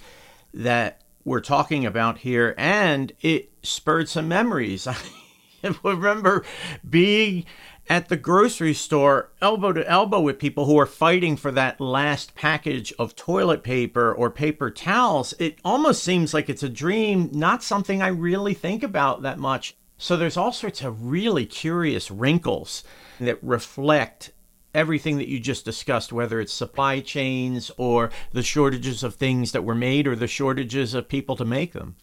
that 0.53 1.01
we're 1.27 1.41
talking 1.41 1.85
about 1.85 2.19
here, 2.19 2.55
and 2.57 3.11
it 3.19 3.51
spurred 3.61 4.07
some 4.07 4.29
memories. 4.29 4.87
I 5.63 5.75
remember 5.83 6.45
being 6.89 7.43
at 7.89 8.07
the 8.07 8.15
grocery 8.15 8.73
store 8.73 9.31
elbow 9.41 9.73
to 9.73 9.89
elbow 9.89 10.21
with 10.21 10.39
people 10.39 10.65
who 10.65 10.79
are 10.79 10.85
fighting 10.85 11.35
for 11.35 11.51
that 11.51 11.81
last 11.81 12.33
package 12.33 12.93
of 12.97 13.13
toilet 13.13 13.61
paper 13.61 14.13
or 14.13 14.31
paper 14.31 14.71
towels. 14.71 15.33
It 15.37 15.59
almost 15.65 16.01
seems 16.01 16.33
like 16.33 16.49
it's 16.49 16.63
a 16.63 16.69
dream, 16.69 17.29
not 17.33 17.61
something 17.61 18.01
I 18.01 18.07
really 18.07 18.53
think 18.53 18.81
about 18.81 19.21
that 19.23 19.37
much. 19.37 19.75
So 19.97 20.15
there's 20.15 20.37
all 20.37 20.53
sorts 20.53 20.81
of 20.81 21.07
really 21.07 21.45
curious 21.45 22.09
wrinkles 22.09 22.85
that 23.19 23.43
reflect 23.43 24.31
everything 24.77 25.17
that 25.17 25.27
you 25.27 25.39
just 25.39 25.65
discussed, 25.65 26.13
whether 26.13 26.39
it's 26.39 26.53
supply 26.53 26.99
chains 26.99 27.71
or 27.77 28.11
the 28.31 28.43
shortages 28.43 29.03
of 29.03 29.15
things 29.15 29.51
that 29.51 29.63
were 29.63 29.75
made 29.75 30.07
or 30.07 30.15
the 30.15 30.27
shortages 30.27 30.93
of 30.93 31.09
people 31.09 31.35
to 31.35 31.43
make 31.43 31.73
them. 31.73 31.95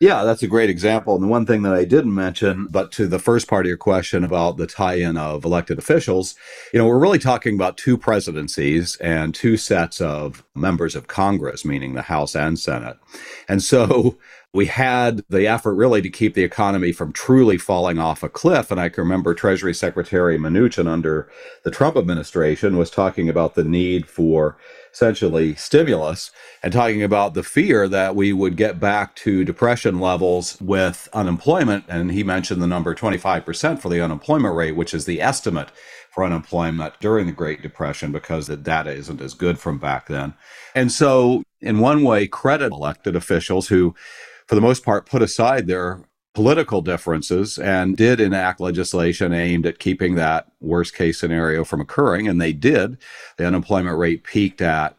Yeah, 0.00 0.24
that's 0.24 0.42
a 0.42 0.48
great 0.48 0.70
example. 0.70 1.14
And 1.14 1.22
the 1.22 1.28
one 1.28 1.46
thing 1.46 1.62
that 1.62 1.72
I 1.72 1.84
didn't 1.84 2.14
mention, 2.14 2.66
but 2.68 2.92
to 2.92 3.06
the 3.06 3.18
first 3.18 3.48
part 3.48 3.64
of 3.64 3.68
your 3.68 3.76
question 3.76 4.24
about 4.24 4.56
the 4.56 4.66
tie 4.66 4.94
in 4.94 5.16
of 5.16 5.44
elected 5.44 5.78
officials, 5.78 6.34
you 6.72 6.78
know, 6.78 6.86
we're 6.86 6.98
really 6.98 7.18
talking 7.18 7.54
about 7.54 7.76
two 7.76 7.96
presidencies 7.96 8.96
and 8.96 9.34
two 9.34 9.56
sets 9.56 10.00
of 10.00 10.44
members 10.54 10.96
of 10.96 11.06
Congress, 11.06 11.64
meaning 11.64 11.94
the 11.94 12.02
House 12.02 12.34
and 12.34 12.58
Senate. 12.58 12.98
And 13.48 13.62
so 13.62 14.18
we 14.54 14.66
had 14.66 15.24
the 15.28 15.48
effort 15.48 15.74
really 15.74 16.00
to 16.00 16.08
keep 16.08 16.34
the 16.34 16.44
economy 16.44 16.92
from 16.92 17.12
truly 17.12 17.58
falling 17.58 17.98
off 17.98 18.22
a 18.22 18.28
cliff. 18.28 18.70
And 18.70 18.80
I 18.80 18.88
can 18.88 19.02
remember 19.02 19.34
Treasury 19.34 19.74
Secretary 19.74 20.38
Mnuchin 20.38 20.86
under 20.86 21.28
the 21.64 21.72
Trump 21.72 21.96
administration 21.96 22.76
was 22.76 22.88
talking 22.88 23.28
about 23.28 23.56
the 23.56 23.64
need 23.64 24.08
for 24.08 24.56
essentially 24.92 25.56
stimulus 25.56 26.30
and 26.62 26.72
talking 26.72 27.02
about 27.02 27.34
the 27.34 27.42
fear 27.42 27.88
that 27.88 28.14
we 28.14 28.32
would 28.32 28.56
get 28.56 28.78
back 28.78 29.16
to 29.16 29.44
depression 29.44 29.98
levels 29.98 30.60
with 30.60 31.08
unemployment. 31.12 31.84
And 31.88 32.12
he 32.12 32.22
mentioned 32.22 32.62
the 32.62 32.68
number 32.68 32.94
25% 32.94 33.80
for 33.80 33.88
the 33.88 34.00
unemployment 34.00 34.54
rate, 34.54 34.76
which 34.76 34.94
is 34.94 35.04
the 35.04 35.20
estimate 35.20 35.70
for 36.12 36.22
unemployment 36.22 36.94
during 37.00 37.26
the 37.26 37.32
Great 37.32 37.60
Depression 37.60 38.12
because 38.12 38.46
the 38.46 38.56
data 38.56 38.92
isn't 38.92 39.20
as 39.20 39.34
good 39.34 39.58
from 39.58 39.78
back 39.78 40.06
then. 40.06 40.34
And 40.76 40.92
so, 40.92 41.42
in 41.60 41.80
one 41.80 42.04
way, 42.04 42.28
credit 42.28 42.70
elected 42.70 43.16
officials 43.16 43.66
who 43.66 43.96
for 44.46 44.54
the 44.54 44.60
most 44.60 44.84
part, 44.84 45.06
put 45.06 45.22
aside 45.22 45.66
their 45.66 46.00
political 46.34 46.82
differences 46.82 47.58
and 47.58 47.96
did 47.96 48.20
enact 48.20 48.60
legislation 48.60 49.32
aimed 49.32 49.66
at 49.66 49.78
keeping 49.78 50.16
that 50.16 50.48
worst 50.60 50.94
case 50.94 51.18
scenario 51.18 51.64
from 51.64 51.80
occurring. 51.80 52.26
And 52.26 52.40
they 52.40 52.52
did. 52.52 52.98
The 53.36 53.46
unemployment 53.46 53.96
rate 53.96 54.24
peaked 54.24 54.60
at 54.60 54.96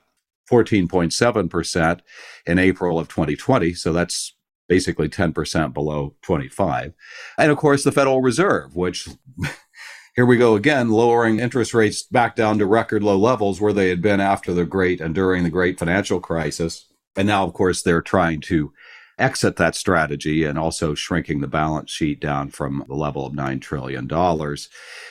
14.7% 0.49 1.99
in 2.45 2.59
April 2.59 2.97
of 2.97 3.09
2020. 3.09 3.73
So 3.73 3.91
that's 3.91 4.33
basically 4.67 5.09
10% 5.09 5.73
below 5.73 6.15
25. 6.21 6.93
And 7.37 7.51
of 7.51 7.57
course, 7.57 7.83
the 7.83 7.91
Federal 7.91 8.21
Reserve, 8.21 8.75
which 8.75 9.07
here 10.15 10.25
we 10.25 10.37
go 10.37 10.55
again, 10.55 10.89
lowering 10.89 11.39
interest 11.39 11.73
rates 11.73 12.03
back 12.03 12.35
down 12.35 12.57
to 12.59 12.65
record 12.65 13.03
low 13.03 13.17
levels 13.17 13.59
where 13.59 13.73
they 13.73 13.89
had 13.89 14.01
been 14.01 14.21
after 14.21 14.53
the 14.53 14.65
great 14.65 15.01
and 15.01 15.13
during 15.13 15.43
the 15.43 15.49
great 15.49 15.77
financial 15.77 16.19
crisis. 16.19 16.85
And 17.17 17.27
now, 17.27 17.43
of 17.43 17.53
course, 17.53 17.81
they're 17.81 18.01
trying 18.01 18.41
to 18.41 18.73
exit 19.17 19.55
that 19.55 19.75
strategy 19.75 20.43
and 20.43 20.59
also 20.59 20.93
shrinking 20.93 21.41
the 21.41 21.47
balance 21.47 21.91
sheet 21.91 22.19
down 22.19 22.49
from 22.49 22.83
the 22.87 22.95
level 22.95 23.25
of 23.25 23.33
$9 23.33 23.61
trillion. 23.61 24.09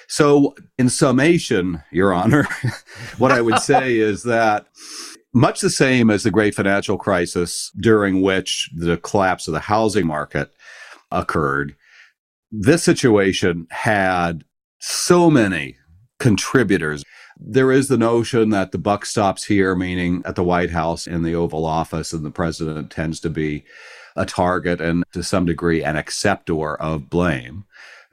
So, 0.08 0.54
in 0.78 0.88
summation, 0.88 1.82
Your 1.90 2.12
Honor, 2.12 2.46
what 3.18 3.32
I 3.32 3.40
would 3.40 3.58
say 3.60 3.96
is 3.98 4.22
that 4.24 4.66
much 5.32 5.60
the 5.60 5.70
same 5.70 6.10
as 6.10 6.22
the 6.22 6.30
great 6.30 6.54
financial 6.54 6.96
crisis, 6.96 7.72
during 7.80 8.22
which 8.22 8.70
the 8.74 8.96
collapse 8.98 9.48
of 9.48 9.54
the 9.54 9.60
housing 9.60 10.06
market 10.06 10.52
occurred, 11.10 11.74
this 12.50 12.84
situation 12.84 13.66
had 13.70 14.44
so 14.78 15.30
many 15.30 15.76
contributors. 16.20 17.02
There 17.36 17.72
is 17.72 17.88
the 17.88 17.98
notion 17.98 18.50
that 18.50 18.70
the 18.70 18.78
buck 18.78 19.04
stops 19.04 19.44
here, 19.44 19.74
meaning 19.74 20.22
at 20.24 20.36
the 20.36 20.44
White 20.44 20.70
House 20.70 21.06
in 21.06 21.24
the 21.24 21.34
Oval 21.34 21.66
Office, 21.66 22.12
and 22.12 22.24
the 22.24 22.30
president 22.30 22.92
tends 22.92 23.18
to 23.20 23.30
be 23.30 23.64
a 24.16 24.26
target 24.26 24.80
and 24.80 25.04
to 25.12 25.22
some 25.22 25.44
degree 25.44 25.82
an 25.82 25.96
acceptor 25.96 26.76
of 26.76 27.10
blame. 27.10 27.64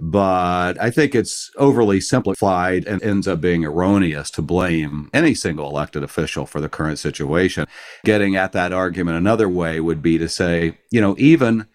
But 0.04 0.82
I 0.82 0.90
think 0.90 1.14
it's 1.14 1.52
overly 1.58 2.02
simplified 2.02 2.88
and 2.88 3.04
ends 3.04 3.28
up 3.28 3.40
being 3.40 3.64
erroneous 3.64 4.32
to 4.32 4.42
blame 4.42 5.12
any 5.14 5.36
single 5.36 5.70
elected 5.70 6.02
official 6.02 6.48
for 6.48 6.60
the 6.60 6.70
current 6.70 6.98
situation. 6.98 7.68
Getting 8.04 8.36
at 8.36 8.52
that 8.54 8.74
argument 8.74 9.18
another 9.18 9.48
way 9.48 9.80
would 9.80 10.02
be 10.02 10.18
to 10.18 10.28
say, 10.28 10.80
you 10.90 11.02
know, 11.02 11.16
even 11.20 11.68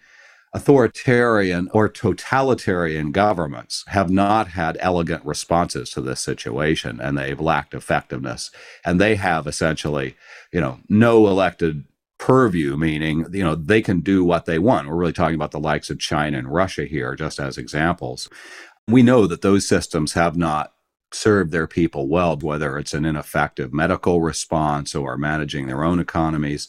authoritarian 0.53 1.69
or 1.71 1.87
totalitarian 1.87 3.13
governments 3.13 3.85
have 3.87 4.09
not 4.09 4.49
had 4.49 4.77
elegant 4.81 5.23
responses 5.25 5.89
to 5.91 6.01
this 6.01 6.19
situation 6.19 6.99
and 6.99 7.17
they've 7.17 7.39
lacked 7.39 7.73
effectiveness. 7.73 8.51
And 8.83 8.99
they 8.99 9.15
have 9.15 9.47
essentially, 9.47 10.17
you 10.51 10.59
know, 10.59 10.79
no 10.89 11.27
elected 11.27 11.85
purview, 12.19 12.77
meaning, 12.77 13.25
you 13.31 13.43
know, 13.43 13.55
they 13.55 13.81
can 13.81 13.99
do 13.99 14.23
what 14.23 14.45
they 14.45 14.59
want. 14.59 14.87
We're 14.87 14.95
really 14.95 15.13
talking 15.13 15.35
about 15.35 15.51
the 15.51 15.59
likes 15.59 15.89
of 15.89 15.99
China 15.99 16.37
and 16.37 16.51
Russia 16.51 16.85
here, 16.85 17.15
just 17.15 17.39
as 17.39 17.57
examples. 17.57 18.29
We 18.87 19.03
know 19.03 19.27
that 19.27 19.41
those 19.41 19.67
systems 19.67 20.13
have 20.13 20.35
not 20.37 20.73
served 21.13 21.51
their 21.51 21.67
people 21.67 22.07
well, 22.07 22.37
whether 22.37 22.77
it's 22.77 22.93
an 22.93 23.05
ineffective 23.05 23.73
medical 23.73 24.21
response 24.21 24.95
or 24.95 25.17
managing 25.17 25.67
their 25.67 25.83
own 25.83 25.99
economies. 25.99 26.67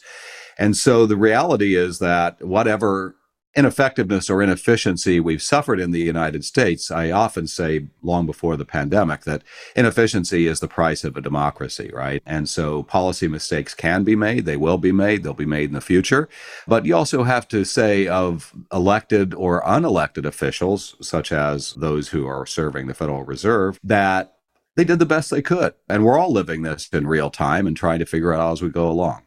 And 0.57 0.75
so 0.75 1.05
the 1.05 1.17
reality 1.17 1.75
is 1.75 1.99
that 1.99 2.41
whatever 2.43 3.15
ineffectiveness 3.55 4.29
or 4.29 4.41
inefficiency 4.43 5.19
we've 5.19 5.41
suffered 5.41 5.79
in 5.79 5.91
the 5.91 5.99
United 5.99 6.45
States, 6.45 6.91
I 6.91 7.11
often 7.11 7.47
say 7.47 7.87
long 8.01 8.25
before 8.25 8.55
the 8.55 8.65
pandemic 8.65 9.21
that 9.23 9.43
inefficiency 9.75 10.45
is 10.47 10.59
the 10.59 10.67
price 10.67 11.03
of 11.03 11.17
a 11.17 11.21
democracy, 11.21 11.89
right? 11.93 12.21
And 12.25 12.47
so 12.47 12.83
policy 12.83 13.27
mistakes 13.27 13.73
can 13.73 14.03
be 14.03 14.15
made, 14.15 14.45
they 14.45 14.57
will 14.57 14.77
be 14.77 14.91
made, 14.91 15.23
they'll 15.23 15.33
be 15.33 15.45
made 15.45 15.69
in 15.69 15.75
the 15.75 15.81
future. 15.81 16.29
But 16.67 16.85
you 16.85 16.95
also 16.95 17.23
have 17.23 17.47
to 17.49 17.65
say 17.65 18.07
of 18.07 18.53
elected 18.71 19.33
or 19.33 19.63
unelected 19.63 20.25
officials, 20.25 20.95
such 21.01 21.31
as 21.31 21.73
those 21.73 22.09
who 22.09 22.27
are 22.27 22.45
serving 22.45 22.87
the 22.87 22.93
Federal 22.93 23.23
Reserve, 23.23 23.79
that 23.83 24.35
they 24.75 24.83
did 24.83 24.99
the 24.99 25.05
best 25.05 25.31
they 25.31 25.41
could. 25.41 25.73
And 25.89 26.05
we're 26.05 26.17
all 26.17 26.31
living 26.31 26.61
this 26.61 26.87
in 26.93 27.07
real 27.07 27.29
time 27.29 27.67
and 27.67 27.75
trying 27.75 27.99
to 27.99 28.05
figure 28.05 28.33
out 28.33 28.53
as 28.53 28.61
we 28.61 28.69
go 28.69 28.89
along. 28.89 29.23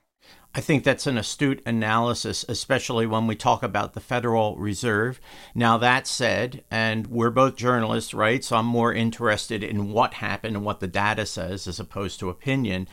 I 0.55 0.61
think 0.61 0.85
that's 0.85 1.07
an 1.07 1.17
astute 1.17 1.63
analysis, 1.65 2.45
especially 2.47 3.07
when 3.07 3.27
we 3.27 3.35
talk 3.35 3.63
about 3.63 3.95
the 3.95 4.01
Federal 4.01 4.55
Reserve. 4.57 5.19
Now, 5.55 5.79
that 5.79 6.07
said, 6.07 6.63
and 6.71 7.07
we're 7.07 7.31
both 7.31 7.57
journalists, 7.57 8.13
right? 8.13 8.45
So 8.45 8.57
I'm 8.57 8.67
more 8.67 8.93
interested 8.93 9.65
in 9.65 9.93
what 9.93 10.15
happened 10.15 10.57
and 10.57 10.65
what 10.65 10.81
the 10.81 10.87
data 10.87 11.25
says 11.25 11.67
as 11.67 11.81
opposed 11.81 12.21
to 12.21 12.29
opinion. 12.29 12.87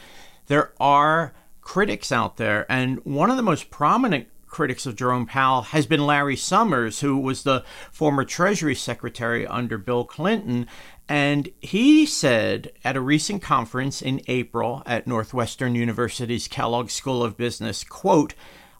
There 0.47 0.71
are 0.79 1.33
critics 1.59 2.13
out 2.13 2.37
there, 2.37 2.65
and 2.71 3.03
one 3.03 3.29
of 3.29 3.35
the 3.35 3.43
most 3.43 3.69
prominent 3.69 4.27
critics 4.49 4.85
of 4.85 4.95
Jerome 4.95 5.25
Powell 5.25 5.61
has 5.61 5.85
been 5.85 6.05
Larry 6.05 6.35
Summers, 6.35 6.99
who 6.99 7.17
was 7.17 7.43
the 7.43 7.63
former 7.91 8.25
Treasury 8.25 8.75
Secretary 8.75 9.45
under 9.45 9.77
Bill 9.77 10.03
Clinton. 10.03 10.67
And 11.07 11.49
he 11.59 12.05
said 12.05 12.71
at 12.83 12.95
a 12.95 13.01
recent 13.01 13.41
conference 13.41 14.01
in 14.01 14.21
April 14.27 14.83
at 14.85 15.07
Northwestern 15.07 15.75
University's 15.75 16.47
Kellogg 16.47 16.89
School 16.89 17.23
of 17.23 17.37
Business, 17.37 17.83
quote, 17.83 18.33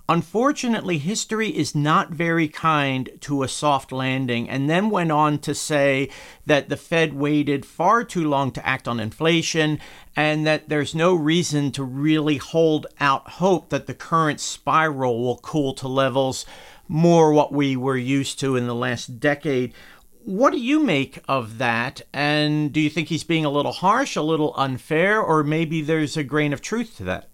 Unfortunately, 0.10 0.98
history 0.98 1.56
is 1.56 1.76
not 1.76 2.10
very 2.10 2.48
kind 2.48 3.12
to 3.22 3.44
a 3.44 3.48
soft 3.48 3.92
landing, 3.92 4.50
and 4.50 4.68
then 4.68 4.90
went 4.90 5.12
on 5.12 5.38
to 5.38 5.54
say 5.54 6.10
that 6.48 6.68
the 6.68 6.76
Fed 6.76 7.14
waited 7.14 7.64
far 7.64 8.04
too 8.04 8.28
long 8.28 8.50
to 8.54 8.68
act 8.68 8.88
on 8.88 9.00
inflation 9.00 9.80
and 10.16 10.48
that 10.48 10.68
there's 10.68 10.96
no 10.96 11.14
reason 11.14 11.72
to 11.74 11.84
really 11.84 12.38
hold 12.38 12.88
out 13.00 13.30
hope 13.30 13.70
that 13.70 13.86
the 13.86 13.94
current 13.94 14.40
spiral 14.40 15.22
will 15.22 15.38
cool 15.38 15.76
to 15.76 15.88
levels 15.88 16.44
more 16.88 17.32
what 17.32 17.54
we 17.54 17.76
were 17.78 17.96
used 17.96 18.40
to 18.40 18.56
in 18.56 18.66
the 18.66 18.74
last 18.74 19.20
decade. 19.20 19.72
What 20.26 20.54
do 20.54 20.60
you 20.60 20.80
make 20.80 21.20
of 21.28 21.60
that? 21.60 22.02
And 22.12 22.74
do 22.74 22.80
you 22.80 22.90
think 22.90 23.10
he's 23.10 23.24
being 23.24 23.46
a 23.46 23.52
little 23.52 23.74
harsh, 23.74 24.16
a 24.16 24.24
little 24.24 24.56
unfair, 24.58 25.22
or 25.22 25.44
maybe 25.44 25.84
there's 25.84 26.18
a 26.18 26.24
grain 26.24 26.52
of 26.52 26.62
truth 26.62 26.98
to 26.98 27.04
that? 27.04 27.30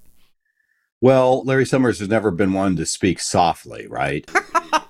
Well, 1.06 1.44
Larry 1.44 1.68
Summers 1.68 2.00
has 2.00 2.10
never 2.10 2.32
been 2.32 2.52
one 2.52 2.76
to 2.78 2.86
speak 2.88 3.20
softly, 3.20 3.86
right? 3.86 4.28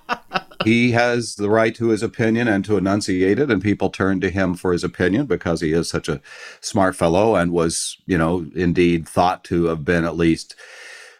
he 0.64 0.92
has 0.92 1.34
the 1.34 1.50
right 1.50 1.74
to 1.74 1.88
his 1.88 2.02
opinion 2.02 2.48
and 2.48 2.64
to 2.64 2.78
enunciate 2.78 3.38
it, 3.38 3.50
and 3.50 3.60
people 3.60 3.90
turn 3.90 4.22
to 4.22 4.30
him 4.30 4.54
for 4.54 4.72
his 4.72 4.82
opinion 4.82 5.26
because 5.26 5.60
he 5.60 5.74
is 5.74 5.90
such 5.90 6.08
a 6.08 6.22
smart 6.62 6.96
fellow 6.96 7.34
and 7.36 7.52
was, 7.52 7.98
you 8.06 8.16
know, 8.16 8.46
indeed 8.54 9.06
thought 9.06 9.44
to 9.44 9.66
have 9.66 9.84
been 9.84 10.06
at 10.06 10.16
least 10.16 10.56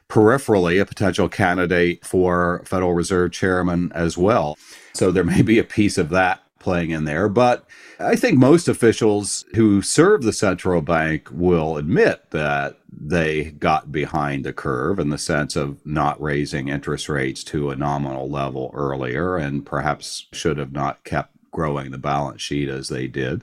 peripherally 0.09 0.81
a 0.81 0.87
potential 0.87 1.29
candidate 1.29 2.03
for 2.03 2.62
Federal 2.65 2.95
Reserve 2.95 3.33
chairman 3.33 3.93
as 3.95 4.17
well. 4.17 4.57
So 4.95 5.11
there 5.11 5.25
may 5.25 5.43
be 5.43 5.59
a 5.59 5.65
piece 5.65 5.99
of 5.99 6.09
that 6.09 6.43
playing 6.59 6.88
in 6.88 7.05
there. 7.05 7.29
But 7.29 7.67
I 7.99 8.15
think 8.17 8.38
most 8.38 8.69
officials 8.69 9.47
who 9.55 9.81
serve 9.81 10.23
the 10.23 10.33
central 10.33 10.83
bank 10.83 11.29
will 11.31 11.79
admit 11.79 12.31
that 12.31 12.79
they 12.91 13.53
got 13.53 13.91
behind 13.91 14.45
the 14.45 14.53
curve 14.53 14.99
in 14.99 15.09
the 15.09 15.19
sense 15.19 15.57
of 15.57 15.85
not 15.87 16.21
raising 16.21 16.69
interest 16.69 17.09
rates 17.09 17.43
to 17.45 17.71
a 17.71 17.76
nominal 17.76 18.29
level 18.29 18.71
earlier 18.75 19.37
and 19.37 19.65
perhaps 19.65 20.26
should 20.33 20.59
have 20.59 20.73
not 20.73 21.05
kept 21.05 21.37
growing 21.50 21.91
the 21.91 21.99
balance 21.99 22.43
sheet 22.43 22.69
as 22.69 22.88
they 22.88 23.07
did. 23.07 23.43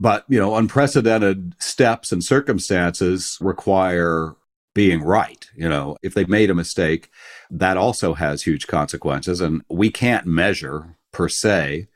But, 0.00 0.24
you 0.28 0.40
know, 0.40 0.56
unprecedented 0.56 1.54
steps 1.60 2.10
and 2.10 2.24
circumstances 2.24 3.38
require 3.40 4.34
being 4.74 5.02
right. 5.02 5.48
You 5.54 5.68
know, 5.68 5.96
if 6.02 6.14
they 6.14 6.24
made 6.24 6.50
a 6.50 6.54
mistake, 6.54 7.10
that 7.50 7.76
also 7.76 8.14
has 8.14 8.42
huge 8.42 8.66
consequences. 8.66 9.40
And 9.40 9.62
we 9.68 9.90
can't 9.90 10.26
measure 10.26 10.96
per 11.12 11.28
se 11.28 11.86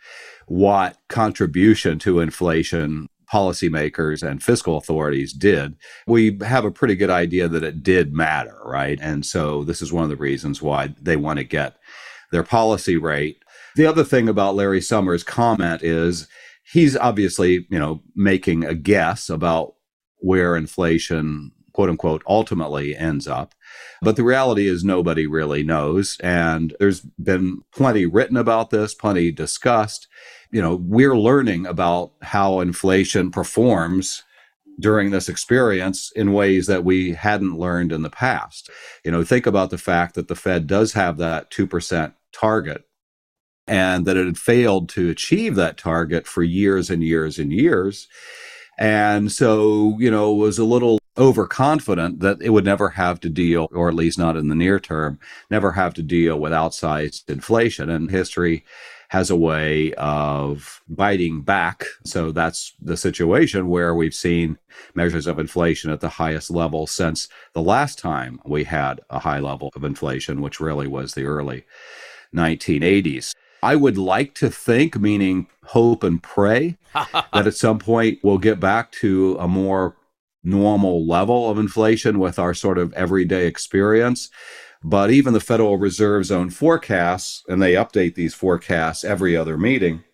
what 0.47 0.97
contribution 1.09 1.99
to 2.00 2.21
inflation 2.21 3.09
policymakers 3.33 4.23
and 4.23 4.43
fiscal 4.43 4.76
authorities 4.76 5.33
did, 5.33 5.76
we 6.07 6.38
have 6.45 6.65
a 6.65 6.71
pretty 6.71 6.95
good 6.95 7.11
idea 7.11 7.49
that 7.49 7.65
it 7.65 7.83
did 7.83 8.15
matter, 8.15 8.57
right? 8.65 8.99
And 9.03 9.26
so 9.26 9.65
this 9.65 9.83
is 9.83 9.93
one 9.93 10.05
of 10.05 10.11
the 10.11 10.17
reasons 10.17 10.62
why 10.62 10.95
they 11.00 11.17
want 11.17 11.38
to 11.38 11.45
get 11.45 11.76
their 12.31 12.45
policy 12.45 12.97
rate. 12.97 13.43
The 13.75 13.87
other 13.87 14.05
thing 14.05 14.29
about 14.29 14.55
Larry 14.55 14.81
Summers' 14.81 15.25
comment 15.25 15.83
is 15.83 16.29
he's 16.73 16.97
obviously, 16.97 17.67
you 17.69 17.79
know, 17.79 18.00
making 18.15 18.65
a 18.65 18.75
guess 18.75 19.29
about 19.29 19.75
where 20.19 20.57
inflation 20.57 21.53
quote 21.73 21.91
unquote 21.91 22.23
ultimately 22.26 22.97
ends 22.97 23.29
up. 23.29 23.55
But 24.00 24.17
the 24.17 24.25
reality 24.25 24.67
is 24.67 24.83
nobody 24.83 25.26
really 25.26 25.62
knows. 25.62 26.17
And 26.23 26.75
there's 26.81 27.00
been 27.00 27.61
plenty 27.73 28.07
written 28.07 28.37
about 28.38 28.71
this, 28.71 28.95
plenty 28.95 29.31
discussed. 29.31 30.09
You 30.50 30.62
know, 30.62 30.76
we're 30.76 31.17
learning 31.17 31.67
about 31.67 32.12
how 32.23 32.61
inflation 32.61 33.31
performs 33.31 34.23
during 34.79 35.11
this 35.11 35.29
experience 35.29 36.12
in 36.12 36.33
ways 36.33 36.67
that 36.67 36.85
we 36.85 37.12
hadn't 37.12 37.59
learned 37.59 37.93
in 37.93 38.03
the 38.03 38.11
past. 38.11 38.71
You 39.05 39.11
know, 39.11 39.25
think 39.25 39.47
about 39.47 39.71
the 39.71 39.79
fact 39.79 40.15
that 40.15 40.29
the 40.29 40.35
Fed 40.35 40.67
does 40.67 40.93
have 40.93 41.17
that 41.17 41.50
2% 41.50 42.15
target 42.33 42.85
and 43.67 44.07
that 44.07 44.17
it 44.17 44.26
had 44.26 44.38
failed 44.38 44.88
to 44.91 45.09
achieve 45.11 45.55
that 45.57 45.79
target 45.79 46.26
for 46.26 46.43
years 46.43 46.91
and 46.91 47.03
years 47.03 47.38
and 47.38 47.53
years. 47.53 48.07
And 48.79 49.33
so, 49.33 49.97
you 49.99 50.11
know, 50.11 50.33
was 50.33 50.59
a 50.59 50.65
little 50.65 50.99
overconfident 51.19 52.21
that 52.21 52.43
it 52.43 52.50
would 52.50 52.65
never 52.65 52.91
have 52.91 53.19
to 53.21 53.31
deal, 53.31 53.69
or 53.73 53.88
at 53.88 53.95
least 53.95 54.19
not 54.19 54.37
in 54.37 54.49
the 54.49 54.55
near 54.55 54.79
term, 54.79 55.19
never 55.50 55.73
have 55.73 55.95
to 55.95 56.03
deal 56.03 56.38
with 56.38 56.53
outsized 56.53 57.29
inflation. 57.29 57.88
And 57.88 58.11
history 58.11 58.65
has 59.09 59.31
a 59.31 59.37
way 59.37 59.93
of 59.95 60.83
biting 60.89 61.43
back. 61.43 61.85
So 62.05 62.33
that's 62.33 62.75
the 62.81 62.97
situation 62.97 63.69
where 63.69 63.95
we've 63.95 64.15
seen 64.15 64.59
measures 64.95 65.27
of 65.27 65.39
inflation 65.39 65.91
at 65.91 66.01
the 66.01 66.09
highest 66.09 66.51
level 66.51 66.87
since 66.87 67.29
the 67.53 67.63
last 67.63 67.99
time 67.99 68.41
we 68.45 68.65
had 68.65 69.01
a 69.11 69.21
high 69.21 69.39
level 69.39 69.71
of 69.75 69.85
inflation, 69.85 70.41
which 70.41 70.61
really 70.61 70.87
was 70.87 71.15
the 71.15 71.25
early 71.25 71.65
1980s. 72.35 73.33
I 73.63 73.77
would 73.77 73.99
like 73.99 74.35
to 74.37 74.51
think, 74.51 74.99
meaning 74.99 75.49
hope 75.65 76.05
and 76.05 76.23
pray, 76.23 76.77
that 76.95 77.47
at 77.47 77.57
some 77.57 77.79
point 77.79 78.21
we'll 78.23 78.39
get 78.39 78.61
back 78.61 78.93
to 78.93 79.37
a 79.41 79.49
more 79.49 79.97
normal 80.45 81.05
level 81.05 81.51
of 81.51 81.59
inflation 81.59 82.19
with 82.19 82.39
our 82.39 82.55
sort 82.55 82.79
of 82.79 82.93
everyday 82.93 83.47
experience. 83.47 84.31
But 84.83 85.11
even 85.11 85.33
the 85.33 85.40
Federal 85.40 85.78
Reserve's 85.78 86.30
own 86.30 86.50
forecasts, 86.50 87.45
and 87.49 87.61
they 87.61 87.75
update 87.75 88.14
these 88.14 88.35
forecasts 88.35 89.04
every 89.04 89.37
other 89.37 89.56
meeting, 89.56 90.04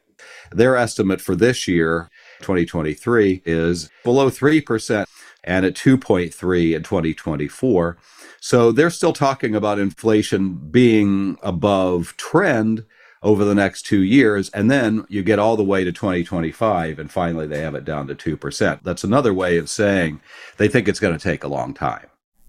their 0.51 0.77
estimate 0.77 1.21
for 1.21 1.35
this 1.35 1.67
year, 1.67 2.11
2023, 2.41 3.43
is 3.45 3.91
below 4.05 4.31
3% 4.31 5.07
and 5.45 5.67
at 5.67 5.75
2.3 5.75 6.77
in 6.77 6.83
2024. 6.83 7.99
So 8.41 8.73
they're 8.73 8.91
still 8.91 9.13
talking 9.13 9.55
about 9.55 9.79
inflation 9.79 10.55
being 10.71 11.39
above 11.43 12.17
trend 12.17 12.85
over 13.23 13.45
the 13.45 13.55
next 13.55 13.83
two 13.83 14.03
years. 14.03 14.51
And 14.51 14.71
then 14.71 15.07
you 15.09 15.23
get 15.23 15.39
all 15.39 15.57
the 15.57 15.63
way 15.63 15.85
to 15.85 15.93
2025, 15.93 16.99
and 16.99 17.11
finally 17.11 17.47
they 17.47 17.61
have 17.61 17.75
it 17.75 17.85
down 17.85 18.09
to 18.09 18.15
2%. 18.15 18.81
That's 18.83 19.05
another 19.05 19.33
way 19.33 19.59
of 19.59 19.71
saying 19.71 20.21
they 20.57 20.69
think 20.69 20.89
it's 20.89 21.01
going 21.01 21.17
to 21.17 21.23
take 21.23 21.45
a 21.45 21.49
long 21.49 21.73
time. 21.73 22.07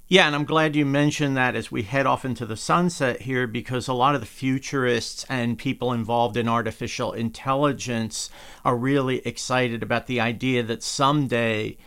Yeah, 0.10 0.28
and 0.28 0.36
I'm 0.36 0.44
glad 0.44 0.76
you 0.76 0.86
mentioned 0.86 1.38
that 1.38 1.56
as 1.56 1.72
we 1.72 1.84
head 1.84 2.06
off 2.06 2.26
into 2.26 2.46
the 2.46 2.58
sunset 2.58 3.22
here, 3.22 3.48
because 3.48 3.88
a 3.88 3.94
lot 3.94 4.16
of 4.16 4.22
the 4.22 4.28
futurists 4.28 5.26
and 5.30 5.58
people 5.58 5.94
involved 5.94 6.36
in 6.36 6.48
artificial 6.48 7.14
intelligence 7.14 8.30
are 8.66 8.76
really 8.76 9.26
excited 9.26 9.82
about 9.82 10.08
the 10.08 10.20
idea 10.20 10.62
that 10.64 10.84
someday 10.84 11.78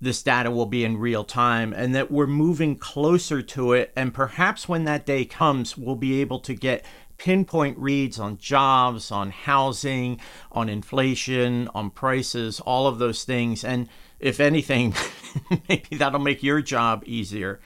this 0.00 0.22
data 0.22 0.50
will 0.50 0.66
be 0.66 0.84
in 0.84 0.96
real 0.96 1.24
time 1.24 1.72
and 1.72 1.94
that 1.94 2.10
we're 2.10 2.26
moving 2.26 2.76
closer 2.76 3.42
to 3.42 3.72
it. 3.72 3.92
And 3.96 4.14
perhaps 4.14 4.68
when 4.68 4.84
that 4.84 5.04
day 5.04 5.24
comes, 5.24 5.76
we'll 5.76 5.96
be 5.96 6.20
able 6.20 6.38
to 6.40 6.54
get 6.54 6.84
pinpoint 7.18 7.78
reads 7.78 8.18
on 8.18 8.38
jobs, 8.38 9.10
on 9.10 9.30
housing, 9.30 10.20
on 10.52 10.68
inflation, 10.68 11.68
on 11.74 11.90
prices, 11.90 12.60
all 12.60 12.86
of 12.86 12.98
those 12.98 13.24
things. 13.24 13.64
And 13.64 13.88
if 14.20 14.40
anything, 14.40 14.94
maybe 15.68 15.96
that'll 15.96 16.20
make 16.20 16.42
your 16.42 16.62
job 16.62 17.02
easier. 17.06 17.60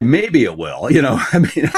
Maybe 0.00 0.44
it 0.44 0.58
will. 0.58 0.90
You 0.90 1.02
know, 1.02 1.18
I 1.32 1.38
mean, 1.38 1.70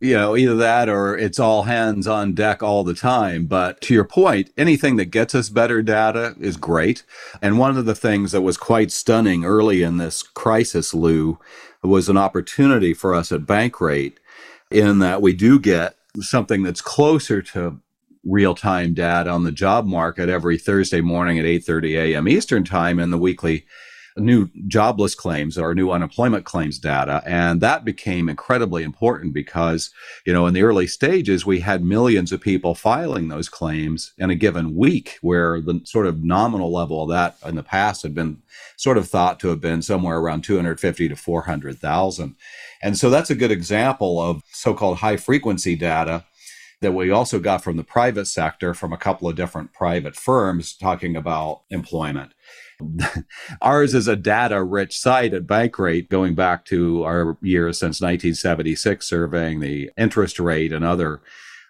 you 0.00 0.14
know, 0.14 0.36
either 0.36 0.56
that 0.56 0.88
or 0.88 1.16
it's 1.16 1.38
all 1.38 1.62
hands 1.62 2.08
on 2.08 2.34
deck 2.34 2.62
all 2.62 2.82
the 2.82 2.94
time. 2.94 3.46
But 3.46 3.80
to 3.82 3.94
your 3.94 4.04
point, 4.04 4.50
anything 4.56 4.96
that 4.96 5.06
gets 5.06 5.34
us 5.34 5.48
better 5.48 5.80
data 5.80 6.34
is 6.40 6.56
great. 6.56 7.04
And 7.40 7.58
one 7.58 7.76
of 7.76 7.84
the 7.84 7.94
things 7.94 8.32
that 8.32 8.42
was 8.42 8.56
quite 8.56 8.90
stunning 8.90 9.44
early 9.44 9.82
in 9.82 9.98
this 9.98 10.22
crisis, 10.22 10.92
Lou, 10.92 11.38
was 11.82 12.08
an 12.08 12.16
opportunity 12.16 12.94
for 12.94 13.14
us 13.14 13.30
at 13.30 13.42
Bankrate 13.42 14.14
in 14.70 14.98
that 14.98 15.22
we 15.22 15.32
do 15.32 15.60
get 15.60 15.94
something 16.20 16.62
that's 16.62 16.80
closer 16.80 17.40
to 17.40 17.78
real-time 18.24 18.94
data 18.94 19.30
on 19.30 19.44
the 19.44 19.52
job 19.52 19.86
market 19.86 20.28
every 20.28 20.58
Thursday 20.58 21.00
morning 21.00 21.38
at 21.38 21.44
8:30 21.44 21.98
a.m. 21.98 22.28
Eastern 22.28 22.64
Time 22.64 22.98
in 22.98 23.10
the 23.10 23.18
weekly 23.18 23.66
new 24.16 24.48
jobless 24.66 25.14
claims 25.14 25.56
or 25.56 25.74
new 25.74 25.90
unemployment 25.90 26.44
claims 26.44 26.78
data 26.78 27.22
and 27.24 27.60
that 27.60 27.84
became 27.84 28.28
incredibly 28.28 28.82
important 28.82 29.32
because 29.32 29.90
you 30.26 30.32
know 30.32 30.46
in 30.46 30.54
the 30.54 30.62
early 30.62 30.86
stages 30.86 31.46
we 31.46 31.60
had 31.60 31.82
millions 31.82 32.30
of 32.32 32.40
people 32.40 32.74
filing 32.74 33.28
those 33.28 33.48
claims 33.48 34.12
in 34.18 34.28
a 34.30 34.34
given 34.34 34.76
week 34.76 35.18
where 35.22 35.60
the 35.60 35.80
sort 35.84 36.06
of 36.06 36.22
nominal 36.22 36.72
level 36.72 37.02
of 37.02 37.08
that 37.08 37.36
in 37.48 37.54
the 37.54 37.62
past 37.62 38.02
had 38.02 38.14
been 38.14 38.42
sort 38.76 38.98
of 38.98 39.08
thought 39.08 39.40
to 39.40 39.48
have 39.48 39.60
been 39.60 39.80
somewhere 39.80 40.18
around 40.18 40.42
250 40.42 41.08
to 41.08 41.16
400,000 41.16 42.36
and 42.82 42.98
so 42.98 43.08
that's 43.08 43.30
a 43.30 43.34
good 43.34 43.50
example 43.50 44.20
of 44.20 44.42
so 44.52 44.74
called 44.74 44.98
high 44.98 45.16
frequency 45.16 45.74
data 45.74 46.24
that 46.82 46.92
we 46.92 47.10
also 47.10 47.38
got 47.38 47.64
from 47.64 47.76
the 47.76 47.84
private 47.84 48.26
sector 48.26 48.74
from 48.74 48.92
a 48.92 48.98
couple 48.98 49.28
of 49.28 49.36
different 49.36 49.72
private 49.72 50.14
firms 50.14 50.76
talking 50.76 51.16
about 51.16 51.62
employment. 51.70 52.34
Ours 53.62 53.94
is 53.94 54.08
a 54.08 54.16
data 54.16 54.62
rich 54.62 54.98
site 54.98 55.32
at 55.32 55.46
Bankrate 55.46 56.10
going 56.10 56.34
back 56.34 56.64
to 56.66 57.04
our 57.04 57.38
years 57.40 57.78
since 57.78 58.00
1976, 58.00 59.08
surveying 59.08 59.60
the 59.60 59.90
interest 59.96 60.38
rate 60.38 60.72
and 60.72 60.84
other 60.84 61.22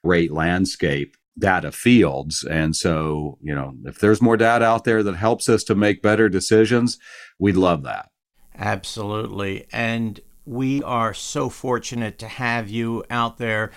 rate 0.03 0.33
landscape 0.33 1.17
data 1.39 1.73
fields. 1.73 2.45
And 2.45 2.75
so, 2.75 3.39
you 3.43 3.55
know, 3.55 3.75
if 3.85 3.99
there's 3.99 4.23
more 4.23 4.37
data 4.37 4.65
out 4.65 4.85
there 4.85 5.03
that 5.03 5.17
helps 5.17 5.49
us 5.49 5.63
to 5.65 5.75
make 5.75 6.03
better 6.03 6.29
decisions, 6.29 6.99
we'd 7.39 7.57
love 7.57 7.83
that. 7.85 8.11
Absolutely. 8.59 9.67
And 9.73 10.21
we 10.45 10.83
are 10.83 11.15
so 11.15 11.49
fortunate 11.49 12.19
to 12.19 12.29
have 12.29 12.69
you 12.69 13.05
out 13.11 13.39
there 13.39 13.71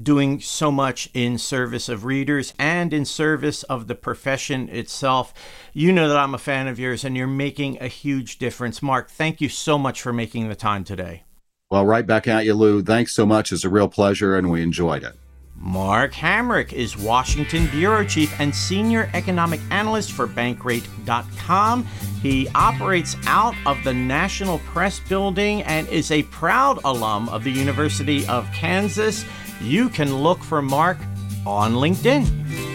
doing 0.00 0.40
so 0.40 0.70
much 0.70 1.08
in 1.14 1.38
service 1.38 1.88
of 1.88 2.04
readers 2.04 2.54
and 2.58 2.92
in 2.92 3.04
service 3.04 3.62
of 3.64 3.86
the 3.86 3.94
profession 3.94 4.68
itself. 4.68 5.34
You 5.72 5.92
know 5.92 6.08
that 6.08 6.16
I'm 6.16 6.34
a 6.34 6.38
fan 6.38 6.68
of 6.68 6.78
yours 6.78 7.04
and 7.04 7.16
you're 7.16 7.26
making 7.26 7.78
a 7.80 7.88
huge 7.88 8.38
difference. 8.38 8.82
Mark, 8.82 9.10
thank 9.10 9.40
you 9.40 9.48
so 9.48 9.78
much 9.78 10.00
for 10.00 10.12
making 10.12 10.48
the 10.48 10.54
time 10.54 10.84
today. 10.84 11.24
Well, 11.70 11.84
right 11.84 12.06
back 12.06 12.26
at 12.26 12.44
you, 12.44 12.54
Lou. 12.54 12.82
Thanks 12.82 13.14
so 13.14 13.26
much. 13.26 13.52
It's 13.52 13.64
a 13.64 13.68
real 13.68 13.88
pleasure 13.88 14.36
and 14.36 14.50
we 14.50 14.62
enjoyed 14.62 15.02
it. 15.02 15.14
Mark 15.60 16.12
Hamrick 16.12 16.72
is 16.72 16.96
Washington 16.96 17.66
Bureau 17.68 18.04
Chief 18.04 18.32
and 18.40 18.54
Senior 18.54 19.10
Economic 19.12 19.60
Analyst 19.70 20.12
for 20.12 20.26
Bankrate.com. 20.26 21.84
He 22.22 22.48
operates 22.54 23.16
out 23.26 23.54
of 23.66 23.82
the 23.84 23.92
National 23.92 24.58
Press 24.60 25.00
Building 25.00 25.62
and 25.62 25.88
is 25.88 26.10
a 26.10 26.22
proud 26.24 26.78
alum 26.84 27.28
of 27.28 27.44
the 27.44 27.50
University 27.50 28.26
of 28.28 28.50
Kansas. 28.52 29.24
You 29.60 29.88
can 29.88 30.14
look 30.14 30.42
for 30.42 30.62
Mark 30.62 30.98
on 31.44 31.74
LinkedIn. 31.74 32.67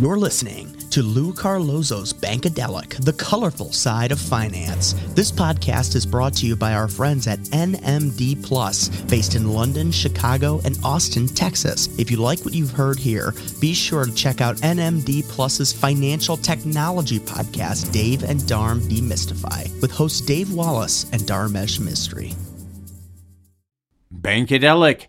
You're 0.00 0.16
listening 0.16 0.74
to 0.92 1.02
Lou 1.02 1.34
Carlozo's 1.34 2.14
Bankadelic, 2.14 3.04
the 3.04 3.12
colorful 3.12 3.70
side 3.70 4.12
of 4.12 4.18
finance. 4.18 4.94
This 5.08 5.30
podcast 5.30 5.94
is 5.94 6.06
brought 6.06 6.32
to 6.36 6.46
you 6.46 6.56
by 6.56 6.72
our 6.72 6.88
friends 6.88 7.26
at 7.26 7.38
NMD 7.50 8.42
Plus, 8.42 8.88
based 9.02 9.34
in 9.34 9.52
London, 9.52 9.92
Chicago, 9.92 10.58
and 10.64 10.78
Austin, 10.82 11.28
Texas. 11.28 11.86
If 11.98 12.10
you 12.10 12.16
like 12.16 12.46
what 12.46 12.54
you've 12.54 12.70
heard 12.70 12.98
here, 12.98 13.34
be 13.60 13.74
sure 13.74 14.06
to 14.06 14.14
check 14.14 14.40
out 14.40 14.56
NMD 14.62 15.28
Plus's 15.28 15.70
financial 15.70 16.38
technology 16.38 17.18
podcast, 17.18 17.92
Dave 17.92 18.22
and 18.22 18.40
Darm 18.40 18.80
Demystify, 18.80 19.70
with 19.82 19.90
hosts 19.90 20.22
Dave 20.22 20.50
Wallace 20.50 21.04
and 21.12 21.20
Dharmesh 21.24 21.78
Mistry. 21.78 22.34
Bankadelic 24.10 25.08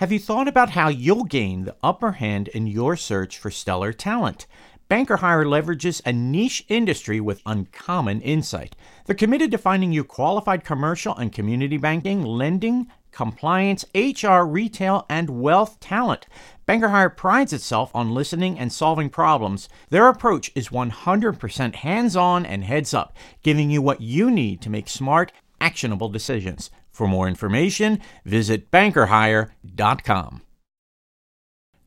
Have 0.00 0.10
you 0.10 0.18
thought 0.18 0.48
about 0.48 0.70
how 0.70 0.88
you'll 0.88 1.24
gain 1.24 1.66
the 1.66 1.76
upper 1.82 2.12
hand 2.12 2.48
in 2.48 2.66
your 2.66 2.96
search 2.96 3.36
for 3.36 3.50
stellar 3.50 3.92
talent? 3.92 4.46
Banker 4.88 5.18
Hire 5.18 5.44
leverages 5.44 6.00
a 6.06 6.10
niche 6.10 6.64
industry 6.68 7.20
with 7.20 7.42
uncommon 7.44 8.22
insight. 8.22 8.74
They're 9.04 9.14
committed 9.14 9.50
to 9.50 9.58
finding 9.58 9.92
you 9.92 10.02
qualified 10.02 10.64
commercial 10.64 11.14
and 11.14 11.30
community 11.30 11.76
banking, 11.76 12.22
lending, 12.22 12.86
compliance, 13.12 13.84
HR, 13.94 14.44
retail, 14.44 15.04
and 15.10 15.28
wealth 15.42 15.78
talent. 15.80 16.26
Banker 16.64 16.88
Hire 16.88 17.10
prides 17.10 17.52
itself 17.52 17.90
on 17.94 18.14
listening 18.14 18.58
and 18.58 18.72
solving 18.72 19.10
problems. 19.10 19.68
Their 19.90 20.08
approach 20.08 20.50
is 20.54 20.70
100% 20.70 21.74
hands 21.74 22.16
on 22.16 22.46
and 22.46 22.64
heads 22.64 22.94
up, 22.94 23.14
giving 23.42 23.70
you 23.70 23.82
what 23.82 24.00
you 24.00 24.30
need 24.30 24.62
to 24.62 24.70
make 24.70 24.88
smart, 24.88 25.30
actionable 25.60 26.08
decisions. 26.08 26.70
For 27.00 27.08
more 27.08 27.28
information, 27.28 27.98
visit 28.26 28.70
bankerhire.com. 28.70 30.42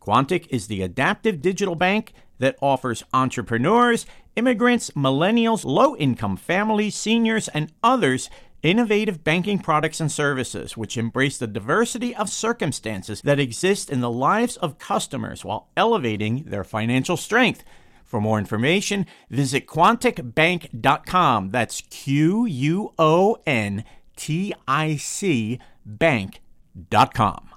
Quontic 0.01 0.47
is 0.49 0.65
the 0.65 0.81
adaptive 0.81 1.39
digital 1.39 1.75
bank 1.75 2.13
that 2.39 2.57
offers 2.63 3.03
entrepreneurs, 3.13 4.07
immigrants, 4.35 4.89
millennials, 4.95 5.65
low 5.65 5.95
income 5.97 6.35
families, 6.35 6.95
seniors, 6.95 7.47
and 7.49 7.71
others 7.83 8.31
innovative 8.63 9.23
banking 9.23 9.59
products 9.59 9.99
and 9.99 10.11
services 10.11 10.75
which 10.75 10.97
embrace 10.97 11.37
the 11.37 11.45
diversity 11.45 12.15
of 12.15 12.27
circumstances 12.27 13.21
that 13.21 13.39
exist 13.39 13.91
in 13.91 14.01
the 14.01 14.09
lives 14.09 14.57
of 14.57 14.79
customers 14.79 15.45
while 15.45 15.69
elevating 15.77 16.41
their 16.47 16.63
financial 16.63 17.17
strength. 17.17 17.63
For 18.03 18.19
more 18.19 18.39
information, 18.39 19.05
visit 19.29 19.67
quonticbank.com. 19.67 21.51
That's 21.51 21.81
Q 21.81 22.45
U 22.45 22.93
O 22.97 23.37
N 23.45 23.83
T 24.15 24.53
I 24.67 24.95
C 24.95 25.59
bank.com. 25.85 27.49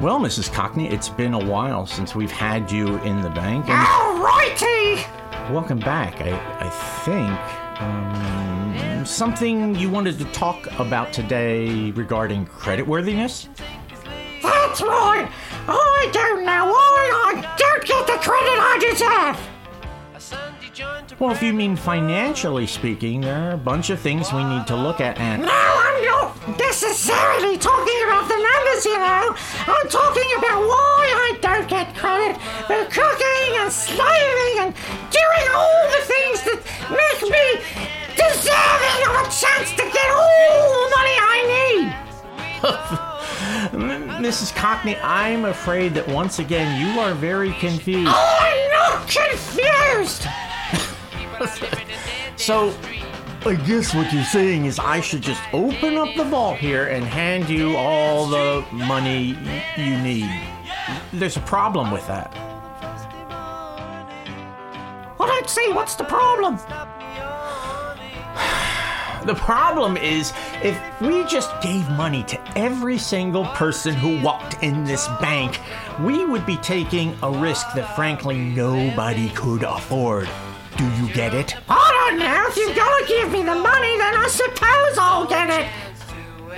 Well, 0.00 0.18
Mrs. 0.18 0.50
Cockney, 0.50 0.88
it's 0.88 1.10
been 1.10 1.34
a 1.34 1.44
while 1.44 1.84
since 1.84 2.14
we've 2.14 2.30
had 2.30 2.72
you 2.72 2.96
in 3.00 3.20
the 3.20 3.28
bank. 3.28 3.68
And 3.68 3.86
Alrighty! 3.86 5.50
welcome 5.52 5.78
back. 5.78 6.22
I, 6.22 6.30
I 6.60 6.70
think 7.04 7.82
um, 7.82 9.04
something 9.04 9.74
you 9.74 9.90
wanted 9.90 10.18
to 10.18 10.24
talk 10.26 10.66
about 10.78 11.12
today 11.12 11.90
regarding 11.90 12.46
creditworthiness? 12.46 13.48
That's 14.42 14.80
right! 14.80 15.30
I 15.68 16.10
don't 16.12 16.46
know 16.46 16.64
why 16.64 17.34
I 17.34 17.56
don't 17.58 17.84
get 17.84 18.06
the 18.06 18.18
credit 18.22 18.58
I 18.58 18.78
deserve! 18.90 19.59
Well, 21.18 21.32
if 21.32 21.42
you 21.42 21.52
mean 21.52 21.74
financially 21.76 22.66
speaking, 22.66 23.20
there 23.20 23.50
are 23.50 23.54
a 23.54 23.58
bunch 23.58 23.90
of 23.90 23.98
things 23.98 24.32
we 24.32 24.44
need 24.44 24.66
to 24.68 24.76
look 24.76 25.00
at 25.00 25.18
and. 25.18 25.42
No, 25.42 25.48
I'm 25.50 26.04
not 26.04 26.58
necessarily 26.58 27.58
talking 27.58 28.00
about 28.06 28.28
the 28.28 28.38
numbers, 28.38 28.84
you 28.84 28.98
know. 28.98 29.34
I'm 29.66 29.88
talking 29.88 30.30
about 30.38 30.60
why 30.62 31.02
I 31.10 31.38
don't 31.40 31.68
get 31.68 31.94
credit 31.96 32.36
for 32.66 32.84
cooking 32.86 33.58
and 33.58 33.72
slaving 33.72 34.54
and 34.62 34.74
doing 35.10 35.46
all 35.54 35.82
the 35.90 36.02
things 36.06 36.38
that 36.46 36.62
make 36.88 37.22
me 37.26 37.46
deserving 38.14 39.00
of 39.10 39.14
a 39.18 39.28
chance 39.28 39.70
to 39.74 39.84
get 39.90 40.08
all 40.14 40.70
the 40.70 40.90
money 40.96 41.16
I 41.18 41.38
need. 41.58 42.10
Mrs. 44.20 44.54
Cockney, 44.54 44.96
I'm 44.96 45.46
afraid 45.46 45.94
that 45.94 46.06
once 46.06 46.38
again 46.38 46.80
you 46.80 47.00
are 47.00 47.14
very 47.14 47.52
confused. 47.54 48.12
I'm 48.14 48.70
not 48.70 49.08
confused! 49.08 50.26
So, 52.36 52.74
I 53.46 53.54
guess 53.66 53.94
what 53.94 54.12
you're 54.12 54.24
saying 54.24 54.66
is 54.66 54.78
I 54.78 55.00
should 55.00 55.22
just 55.22 55.42
open 55.52 55.96
up 55.96 56.14
the 56.14 56.24
vault 56.24 56.58
here 56.58 56.88
and 56.88 57.04
hand 57.04 57.48
you 57.48 57.76
all 57.76 58.26
the 58.26 58.64
money 58.72 59.36
you 59.76 59.98
need. 59.98 60.30
There's 61.12 61.36
a 61.36 61.40
problem 61.40 61.90
with 61.90 62.06
that. 62.06 62.34
What 65.16 65.30
I 65.30 65.34
don't 65.34 65.48
see 65.48 65.72
what's 65.72 65.94
the 65.94 66.04
problem. 66.04 66.58
The 69.26 69.34
problem 69.34 69.98
is 69.98 70.32
if 70.62 70.80
we 71.02 71.24
just 71.24 71.50
gave 71.60 71.86
money 71.90 72.24
to 72.24 72.58
every 72.58 72.96
single 72.96 73.44
person 73.44 73.94
who 73.94 74.18
walked 74.22 74.62
in 74.62 74.84
this 74.84 75.08
bank, 75.20 75.60
we 76.00 76.24
would 76.24 76.46
be 76.46 76.56
taking 76.56 77.14
a 77.22 77.30
risk 77.30 77.66
that 77.74 77.94
frankly 77.94 78.38
nobody 78.38 79.28
could 79.28 79.62
afford. 79.62 80.26
Do 80.76 80.84
you 80.96 81.12
get 81.12 81.34
it? 81.34 81.56
I 81.68 82.08
don't 82.08 82.18
know. 82.18 82.46
If 82.48 82.56
you're 82.56 82.74
gonna 82.74 83.06
give 83.06 83.32
me 83.32 83.42
the 83.42 83.54
money, 83.54 83.98
then 83.98 84.16
I 84.16 84.28
suppose 84.28 84.98
I'll 84.98 85.26
get 85.26 85.50
it. 85.50 85.66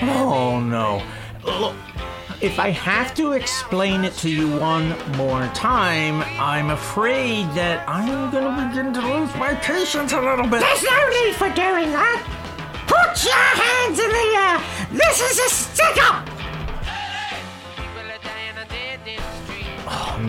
Oh 0.03 0.61
no. 0.61 1.03
Look, 1.45 1.75
if 2.41 2.59
I 2.59 2.71
have 2.71 3.15
to 3.15 3.33
explain 3.33 4.05
it 4.05 4.15
to 4.15 4.29
you 4.29 4.59
one 4.59 4.97
more 5.17 5.47
time, 5.55 6.23
I'm 6.41 6.71
afraid 6.71 7.45
that 7.55 7.89
I'm 7.89 8.31
gonna 8.31 8.69
begin 8.69 8.93
to 8.95 9.01
lose 9.01 9.35
my 9.37 9.55
patience 9.55 10.13
a 10.13 10.21
little 10.21 10.47
bit. 10.47 10.61
There's 10.61 10.83
no 10.83 11.09
need 11.09 11.35
for 11.35 11.49
doing 11.51 11.91
that. 11.93 12.23
Put 12.87 13.25
your 13.25 13.35
hands 13.35 13.99
in 13.99 14.11
the 14.11 14.29
air. 14.43 14.61
This 14.91 15.21
is 15.21 15.39
a 15.39 15.49
stick 15.55 15.99
up. 16.03 16.32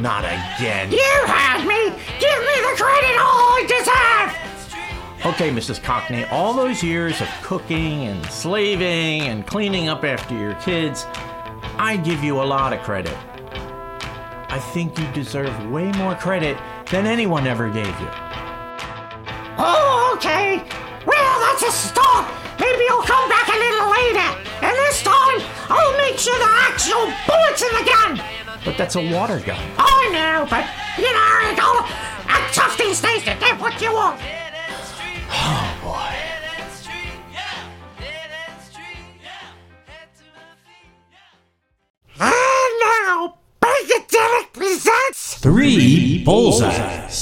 Not 0.03 0.25
again. 0.25 0.91
You 0.91 1.13
heard 1.25 1.65
me. 1.65 1.85
Give 2.19 2.39
me 2.43 2.55
the 2.59 2.75
credit 2.75 3.15
all 3.17 3.55
I 3.55 3.65
deserve. 3.69 5.25
Okay, 5.25 5.49
Mrs. 5.49 5.81
Cockney, 5.81 6.25
all 6.25 6.53
those 6.53 6.83
years 6.83 7.21
of 7.21 7.29
cooking 7.41 8.03
and 8.07 8.23
slaving 8.25 9.21
and 9.21 9.47
cleaning 9.47 9.87
up 9.87 10.03
after 10.03 10.37
your 10.37 10.55
kids, 10.55 11.05
I 11.77 11.95
give 12.03 12.21
you 12.21 12.41
a 12.41 12.43
lot 12.43 12.73
of 12.73 12.81
credit. 12.81 13.15
I 14.49 14.59
think 14.73 14.99
you 14.99 15.07
deserve 15.13 15.71
way 15.71 15.89
more 15.93 16.15
credit 16.15 16.57
than 16.91 17.07
anyone 17.07 17.47
ever 17.47 17.69
gave 17.69 17.87
you. 17.87 18.09
Oh, 19.57 20.11
okay. 20.17 20.57
Well, 21.05 21.39
that's 21.47 21.63
a 21.63 21.71
start. 21.71 22.27
Maybe 22.59 22.83
I'll 22.91 23.03
come 23.03 23.29
back 23.29 23.47
a 23.47 23.57
little 23.57 23.89
later. 23.89 24.29
And 24.67 24.75
this 24.83 25.01
time, 25.01 25.39
I'll 25.69 25.97
make 25.97 26.19
sure 26.19 26.35
are 26.35 26.59
actual 26.67 27.07
bullets 27.25 27.61
in 27.61 27.71
the 27.71 27.85
gun. 27.89 28.42
But 28.65 28.77
that's 28.77 28.95
a 28.95 29.11
water 29.11 29.39
gun. 29.39 29.59
Oh, 29.77 29.83
I 29.85 30.09
know, 30.13 30.47
but 30.49 30.65
you 30.97 31.11
know, 31.11 31.49
you 31.49 31.55
gotta 31.57 31.93
act 32.27 32.53
tough 32.55 32.77
these 32.77 33.01
days 33.01 33.23
to 33.23 33.35
get 33.39 33.59
what 33.59 33.81
you 33.81 33.93
want. 33.93 34.19
Oh 35.29 35.79
boy. 35.83 36.09
And 42.19 42.73
now, 42.79 43.37
Bankadelic 43.59 44.53
presents 44.53 45.39
Three 45.39 46.23
bullseyes. 46.23 47.12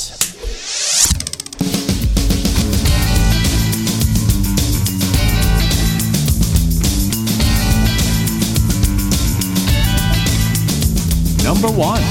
Number 11.62 11.78
one. 11.78 12.02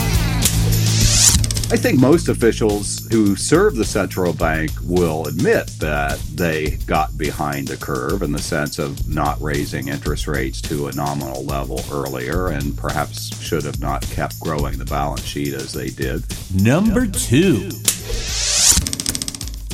I 1.72 1.76
think 1.76 1.98
most 1.98 2.28
officials 2.28 3.08
who 3.10 3.34
serve 3.34 3.74
the 3.74 3.84
central 3.84 4.32
bank 4.32 4.70
will 4.84 5.26
admit 5.26 5.66
that 5.80 6.20
they 6.32 6.78
got 6.86 7.18
behind 7.18 7.66
the 7.66 7.76
curve 7.76 8.22
in 8.22 8.30
the 8.30 8.40
sense 8.40 8.78
of 8.78 9.08
not 9.08 9.40
raising 9.40 9.88
interest 9.88 10.28
rates 10.28 10.60
to 10.62 10.86
a 10.86 10.92
nominal 10.92 11.44
level 11.44 11.82
earlier 11.90 12.48
and 12.48 12.78
perhaps 12.78 13.36
should 13.42 13.64
have 13.64 13.80
not 13.80 14.02
kept 14.02 14.38
growing 14.38 14.78
the 14.78 14.84
balance 14.84 15.24
sheet 15.24 15.52
as 15.52 15.72
they 15.72 15.88
did. 15.88 16.22
Number 16.54 17.06
two 17.06 17.70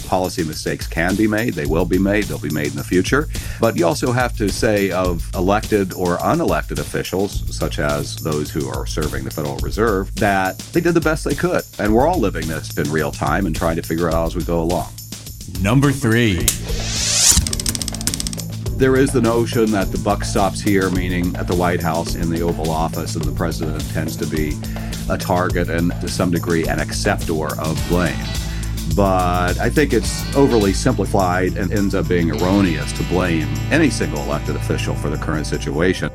policy 0.07 0.45
mistakes 0.45 0.87
can 0.87 1.16
be 1.16 1.27
made. 1.27 1.55
They 1.55 1.66
will 1.66 1.85
be 1.85 1.99
made. 1.99 2.25
They'll 2.25 2.38
be 2.38 2.51
made 2.51 2.69
in 2.69 2.77
the 2.77 2.85
future. 2.85 3.29
But 3.61 3.77
you 3.77 3.87
also 3.87 4.12
have 4.12 4.37
to 4.38 4.49
say 4.49 4.90
of 4.90 5.29
elected 5.35 5.92
or 5.95 6.19
unelected 6.19 6.79
officials, 6.79 7.55
such 7.55 7.79
as 7.79 8.16
those 8.16 8.51
who 8.51 8.69
are 8.69 8.87
serving 8.87 9.25
the 9.25 9.31
Federal 9.31 9.57
Reserve, 9.59 10.14
that 10.16 10.59
they 10.59 10.81
did 10.81 10.95
the 10.95 11.01
best 11.01 11.25
they 11.25 11.35
could. 11.35 11.62
And 11.79 11.95
we're 11.95 12.07
all 12.07 12.19
living 12.19 12.47
this 12.49 12.77
in 12.79 12.90
real 12.90 13.12
time 13.12 13.47
and 13.47 13.55
trying 13.55 13.77
to 13.77 13.83
figure 13.83 14.09
out 14.09 14.27
as 14.27 14.37
we 14.37 14.45
go 14.45 14.62
along. 14.62 14.92
Number 15.61 15.92
three. 15.92 16.47
There 18.77 18.97
is 18.97 19.11
the 19.11 19.23
notion 19.23 19.71
that 19.71 19.90
the 19.90 19.99
buck 20.05 20.23
stops 20.23 20.61
here, 20.61 20.90
meaning 20.90 21.35
at 21.37 21.47
the 21.47 21.57
White 21.57 21.81
House 21.81 22.14
in 22.14 22.29
the 22.29 22.42
Oval 22.42 22.71
Office, 22.71 23.16
and 23.16 23.25
the 23.25 23.33
president 23.33 23.81
tends 23.92 24.16
to 24.16 24.27
be 24.27 24.55
a 25.09 25.16
target 25.16 25.71
and 25.71 25.92
to 26.01 26.09
some 26.09 26.31
degree 26.31 26.66
an 26.66 26.81
acceptor 26.81 27.59
of 27.59 27.83
blame 27.88 28.36
but 28.96 29.59
I 29.61 29.68
think 29.68 29.92
it's 29.92 30.35
overly 30.35 30.72
simplified 30.72 31.59
and 31.59 31.70
ends 31.70 31.94
up 31.94 32.09
being 32.09 32.30
erroneous 32.30 32.92
to 32.94 33.02
blame 33.04 33.46
any 33.70 33.90
single 33.90 34.22
elected 34.22 34.56
official 34.56 34.94
for 34.94 35.11
the 35.11 35.18
current 35.18 35.46
situation. 35.46 36.11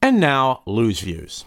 And 0.00 0.20
now, 0.20 0.62
Lou's 0.64 1.00
Views. 1.00 1.44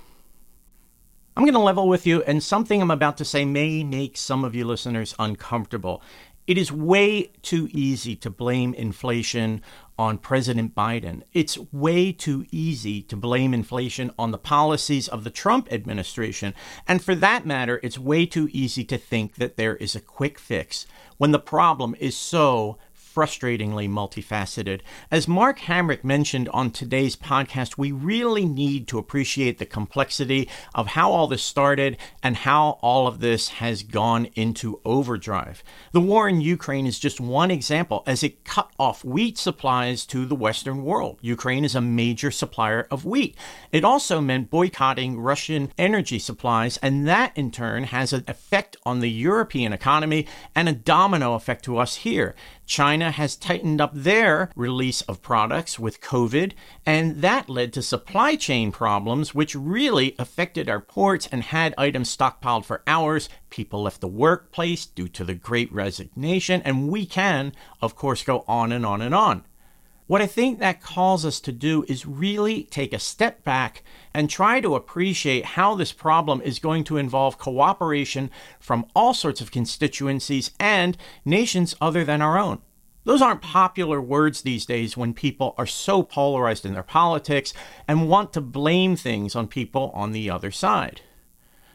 I'm 1.37 1.43
going 1.43 1.53
to 1.53 1.59
level 1.59 1.87
with 1.87 2.07
you, 2.07 2.23
and 2.23 2.41
something 2.43 2.81
I'm 2.81 2.89
about 2.89 3.17
to 3.17 3.25
say 3.25 3.45
may 3.45 3.83
make 3.83 4.17
some 4.17 4.43
of 4.43 4.55
you 4.55 4.65
listeners 4.65 5.13
uncomfortable. 5.19 6.01
It 6.47 6.57
is 6.57 6.71
way 6.71 7.31
too 7.41 7.67
easy 7.73 8.15
to 8.15 8.29
blame 8.29 8.73
inflation 8.73 9.61
on 9.99 10.17
President 10.17 10.73
Biden. 10.73 11.23
It's 11.33 11.57
way 11.73 12.13
too 12.13 12.45
easy 12.51 13.01
to 13.01 13.17
blame 13.17 13.53
inflation 13.53 14.11
on 14.17 14.31
the 14.31 14.37
policies 14.37 15.09
of 15.09 15.25
the 15.25 15.29
Trump 15.29 15.67
administration. 15.73 16.53
And 16.87 17.03
for 17.03 17.15
that 17.15 17.45
matter, 17.45 17.81
it's 17.83 17.99
way 17.99 18.25
too 18.25 18.47
easy 18.53 18.85
to 18.85 18.97
think 18.97 19.35
that 19.35 19.57
there 19.57 19.75
is 19.75 19.93
a 19.93 19.99
quick 19.99 20.39
fix 20.39 20.85
when 21.17 21.31
the 21.31 21.39
problem 21.39 21.95
is 21.99 22.15
so 22.15 22.77
frustratingly 23.17 23.89
multifaceted. 23.89 24.81
As 25.09 25.27
Mark 25.27 25.61
Hamrick 25.61 26.03
mentioned 26.03 26.49
on 26.49 26.69
today's 26.69 27.15
podcast, 27.15 27.75
we 27.75 27.91
really 27.91 28.45
need 28.45 28.87
to 28.89 28.99
appreciate 28.99 29.57
the 29.57 29.65
complexity 29.65 30.47
of 30.75 30.89
how 30.89 31.11
all 31.11 31.25
this 31.25 31.41
started 31.41 31.97
and 32.21 32.37
how 32.37 32.77
all 32.83 33.07
of 33.07 33.19
this 33.19 33.47
has 33.47 33.81
gone 33.81 34.27
into 34.35 34.79
overdrive. 34.85 35.63
The 35.93 35.99
war 35.99 36.29
in 36.29 36.41
Ukraine 36.41 36.85
is 36.85 36.99
just 36.99 37.19
one 37.19 37.49
example 37.49 38.03
as 38.05 38.21
it 38.21 38.43
cut 38.43 38.69
off 38.77 39.03
wheat 39.03 39.39
supplies 39.39 40.05
to 40.05 40.27
the 40.27 40.35
Western 40.35 40.83
world. 40.83 41.17
Ukraine 41.21 41.65
is 41.65 41.73
a 41.73 41.81
major 41.81 42.29
supplier 42.29 42.85
of 42.91 43.03
wheat. 43.03 43.35
It 43.71 43.83
also 43.83 44.21
meant 44.21 44.51
boycotting 44.51 45.19
Russian 45.19 45.71
energy 45.75 46.19
supplies, 46.19 46.77
and 46.83 47.07
that 47.07 47.35
in 47.35 47.49
turn 47.49 47.85
has 47.85 48.13
an 48.13 48.25
effect 48.27 48.77
on 48.85 48.99
the 48.99 49.09
European 49.09 49.73
economy 49.73 50.27
and 50.53 50.69
a 50.69 50.73
domino 50.73 51.33
effect 51.33 51.65
to 51.65 51.79
us 51.79 51.95
here. 51.95 52.35
China 52.67 53.11
has 53.11 53.37
tightened 53.37 53.79
up 53.79 53.91
their 53.93 54.51
release 54.53 55.01
of 55.03 55.21
products 55.21 55.79
with 55.79 56.01
COVID, 56.01 56.51
and 56.85 57.21
that 57.21 57.49
led 57.49 57.71
to 57.73 57.81
supply 57.81 58.35
chain 58.35 58.73
problems, 58.73 59.33
which 59.33 59.55
really 59.55 60.13
affected 60.19 60.69
our 60.69 60.81
ports 60.81 61.27
and 61.31 61.43
had 61.43 61.73
items 61.77 62.15
stockpiled 62.15 62.65
for 62.65 62.83
hours. 62.85 63.29
People 63.49 63.83
left 63.83 64.01
the 64.01 64.07
workplace 64.07 64.85
due 64.85 65.07
to 65.07 65.23
the 65.23 65.33
great 65.33 65.71
resignation, 65.71 66.61
and 66.63 66.89
we 66.89 67.05
can, 67.05 67.53
of 67.81 67.95
course, 67.95 68.21
go 68.21 68.43
on 68.49 68.73
and 68.73 68.85
on 68.85 69.01
and 69.01 69.15
on. 69.15 69.45
What 70.07 70.21
I 70.21 70.25
think 70.25 70.59
that 70.59 70.81
calls 70.81 71.25
us 71.25 71.41
to 71.41 71.51
do 71.51 71.83
is 71.89 72.05
really 72.05 72.63
take 72.63 72.93
a 72.93 72.99
step 72.99 73.43
back 73.43 73.83
and 74.13 74.29
try 74.29 74.61
to 74.61 74.73
appreciate 74.73 75.43
how 75.43 75.75
this 75.75 75.91
problem 75.91 76.41
is 76.41 76.59
going 76.59 76.85
to 76.85 76.95
involve 76.95 77.37
cooperation 77.37 78.31
from 78.57 78.85
all 78.95 79.13
sorts 79.13 79.41
of 79.41 79.51
constituencies 79.51 80.51
and 80.61 80.97
nations 81.25 81.75
other 81.81 82.05
than 82.05 82.21
our 82.21 82.37
own. 82.37 82.61
Those 83.03 83.21
aren't 83.21 83.41
popular 83.41 84.01
words 84.01 84.41
these 84.41 84.65
days 84.65 84.95
when 84.95 85.13
people 85.13 85.53
are 85.57 85.65
so 85.65 86.03
polarized 86.03 86.65
in 86.65 86.73
their 86.73 86.83
politics 86.83 87.53
and 87.85 88.07
want 88.07 88.31
to 88.31 88.41
blame 88.41 88.95
things 88.95 89.35
on 89.35 89.47
people 89.47 89.91
on 89.93 90.13
the 90.13 90.29
other 90.29 90.51
side. 90.51 91.01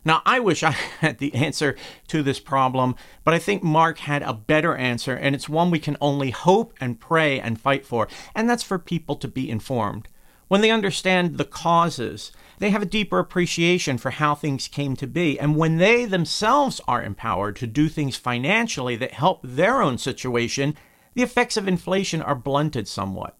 Now, 0.04 0.22
I 0.26 0.40
wish 0.40 0.62
I 0.62 0.70
had 1.00 1.18
the 1.18 1.34
answer 1.34 1.76
to 2.08 2.22
this 2.22 2.40
problem, 2.40 2.96
but 3.24 3.34
I 3.34 3.38
think 3.38 3.62
Mark 3.62 3.98
had 3.98 4.22
a 4.22 4.32
better 4.32 4.76
answer, 4.76 5.14
and 5.14 5.34
it's 5.34 5.48
one 5.48 5.70
we 5.70 5.78
can 5.78 5.96
only 6.00 6.30
hope 6.30 6.74
and 6.80 7.00
pray 7.00 7.40
and 7.40 7.60
fight 7.60 7.86
for, 7.86 8.08
and 8.34 8.48
that's 8.48 8.62
for 8.62 8.78
people 8.78 9.16
to 9.16 9.28
be 9.28 9.48
informed. 9.48 10.08
When 10.48 10.60
they 10.60 10.70
understand 10.70 11.38
the 11.38 11.44
causes, 11.44 12.30
they 12.58 12.70
have 12.70 12.82
a 12.82 12.86
deeper 12.86 13.18
appreciation 13.18 13.96
for 13.96 14.10
how 14.10 14.34
things 14.34 14.68
came 14.68 14.96
to 14.96 15.06
be, 15.06 15.38
and 15.38 15.56
when 15.56 15.78
they 15.78 16.04
themselves 16.04 16.80
are 16.86 17.02
empowered 17.02 17.56
to 17.56 17.66
do 17.66 17.88
things 17.88 18.16
financially 18.16 18.96
that 18.96 19.12
help 19.12 19.40
their 19.42 19.80
own 19.80 19.98
situation, 19.98 20.76
the 21.14 21.22
effects 21.22 21.56
of 21.56 21.68
inflation 21.68 22.20
are 22.20 22.34
blunted 22.34 22.88
somewhat. 22.88 23.38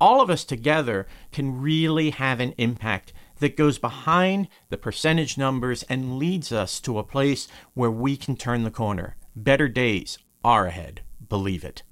All 0.00 0.20
of 0.20 0.30
us 0.30 0.44
together 0.44 1.06
can 1.30 1.60
really 1.60 2.10
have 2.10 2.40
an 2.40 2.54
impact 2.56 3.12
that 3.40 3.56
goes 3.56 3.78
behind 3.78 4.48
the 4.68 4.78
percentage 4.78 5.36
numbers 5.36 5.82
and 5.84 6.18
leads 6.18 6.52
us 6.52 6.80
to 6.80 6.98
a 6.98 7.04
place 7.04 7.48
where 7.74 7.90
we 7.90 8.16
can 8.16 8.36
turn 8.36 8.62
the 8.62 8.70
corner. 8.70 9.16
Better 9.34 9.68
days 9.68 10.18
are 10.44 10.66
ahead. 10.66 11.02
Believe 11.28 11.64
it. 11.64 11.82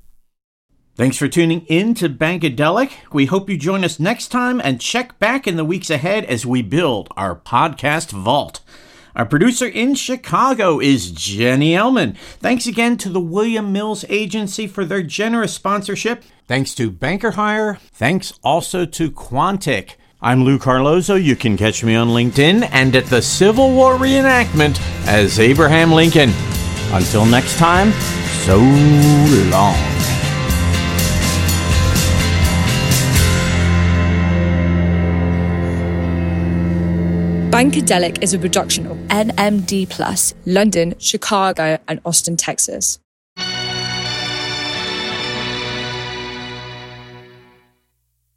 Thanks 0.94 1.16
for 1.16 1.28
tuning 1.28 1.60
in 1.66 1.94
to 1.94 2.08
Bankadelic. 2.08 2.90
We 3.12 3.26
hope 3.26 3.48
you 3.48 3.56
join 3.56 3.84
us 3.84 4.00
next 4.00 4.28
time 4.28 4.60
and 4.64 4.80
check 4.80 5.18
back 5.20 5.46
in 5.46 5.56
the 5.56 5.64
weeks 5.64 5.90
ahead 5.90 6.24
as 6.24 6.44
we 6.44 6.60
build 6.60 7.08
our 7.16 7.36
podcast 7.36 8.10
vault. 8.10 8.60
Our 9.14 9.24
producer 9.24 9.66
in 9.66 9.94
Chicago 9.94 10.80
is 10.80 11.10
Jenny 11.12 11.72
Ellman. 11.72 12.16
Thanks 12.40 12.66
again 12.66 12.96
to 12.98 13.08
the 13.08 13.20
William 13.20 13.72
Mills 13.72 14.04
Agency 14.08 14.66
for 14.66 14.84
their 14.84 15.02
generous 15.02 15.54
sponsorship. 15.54 16.24
Thanks 16.46 16.74
to 16.76 16.90
Banker 16.90 17.32
Hire. 17.32 17.78
Thanks 17.92 18.32
also 18.42 18.84
to 18.84 19.10
Quontic. 19.10 19.94
I'm 20.20 20.42
Lou 20.42 20.58
Carlozo. 20.58 21.14
You 21.14 21.36
can 21.36 21.56
catch 21.56 21.84
me 21.84 21.94
on 21.94 22.08
LinkedIn 22.08 22.68
and 22.72 22.96
at 22.96 23.06
the 23.06 23.22
Civil 23.22 23.72
War 23.72 23.94
reenactment 23.94 24.80
as 25.06 25.38
Abraham 25.38 25.92
Lincoln. 25.92 26.30
Until 26.90 27.24
next 27.24 27.56
time, 27.56 27.92
so 28.44 28.56
long. 29.48 29.76
Bankadelic 37.52 38.20
is 38.20 38.34
a 38.34 38.40
production 38.40 38.88
of 38.88 38.96
NMD 39.08 39.88
Plus, 39.88 40.34
London, 40.44 40.94
Chicago, 40.98 41.78
and 41.86 42.00
Austin, 42.04 42.36
Texas. 42.36 42.98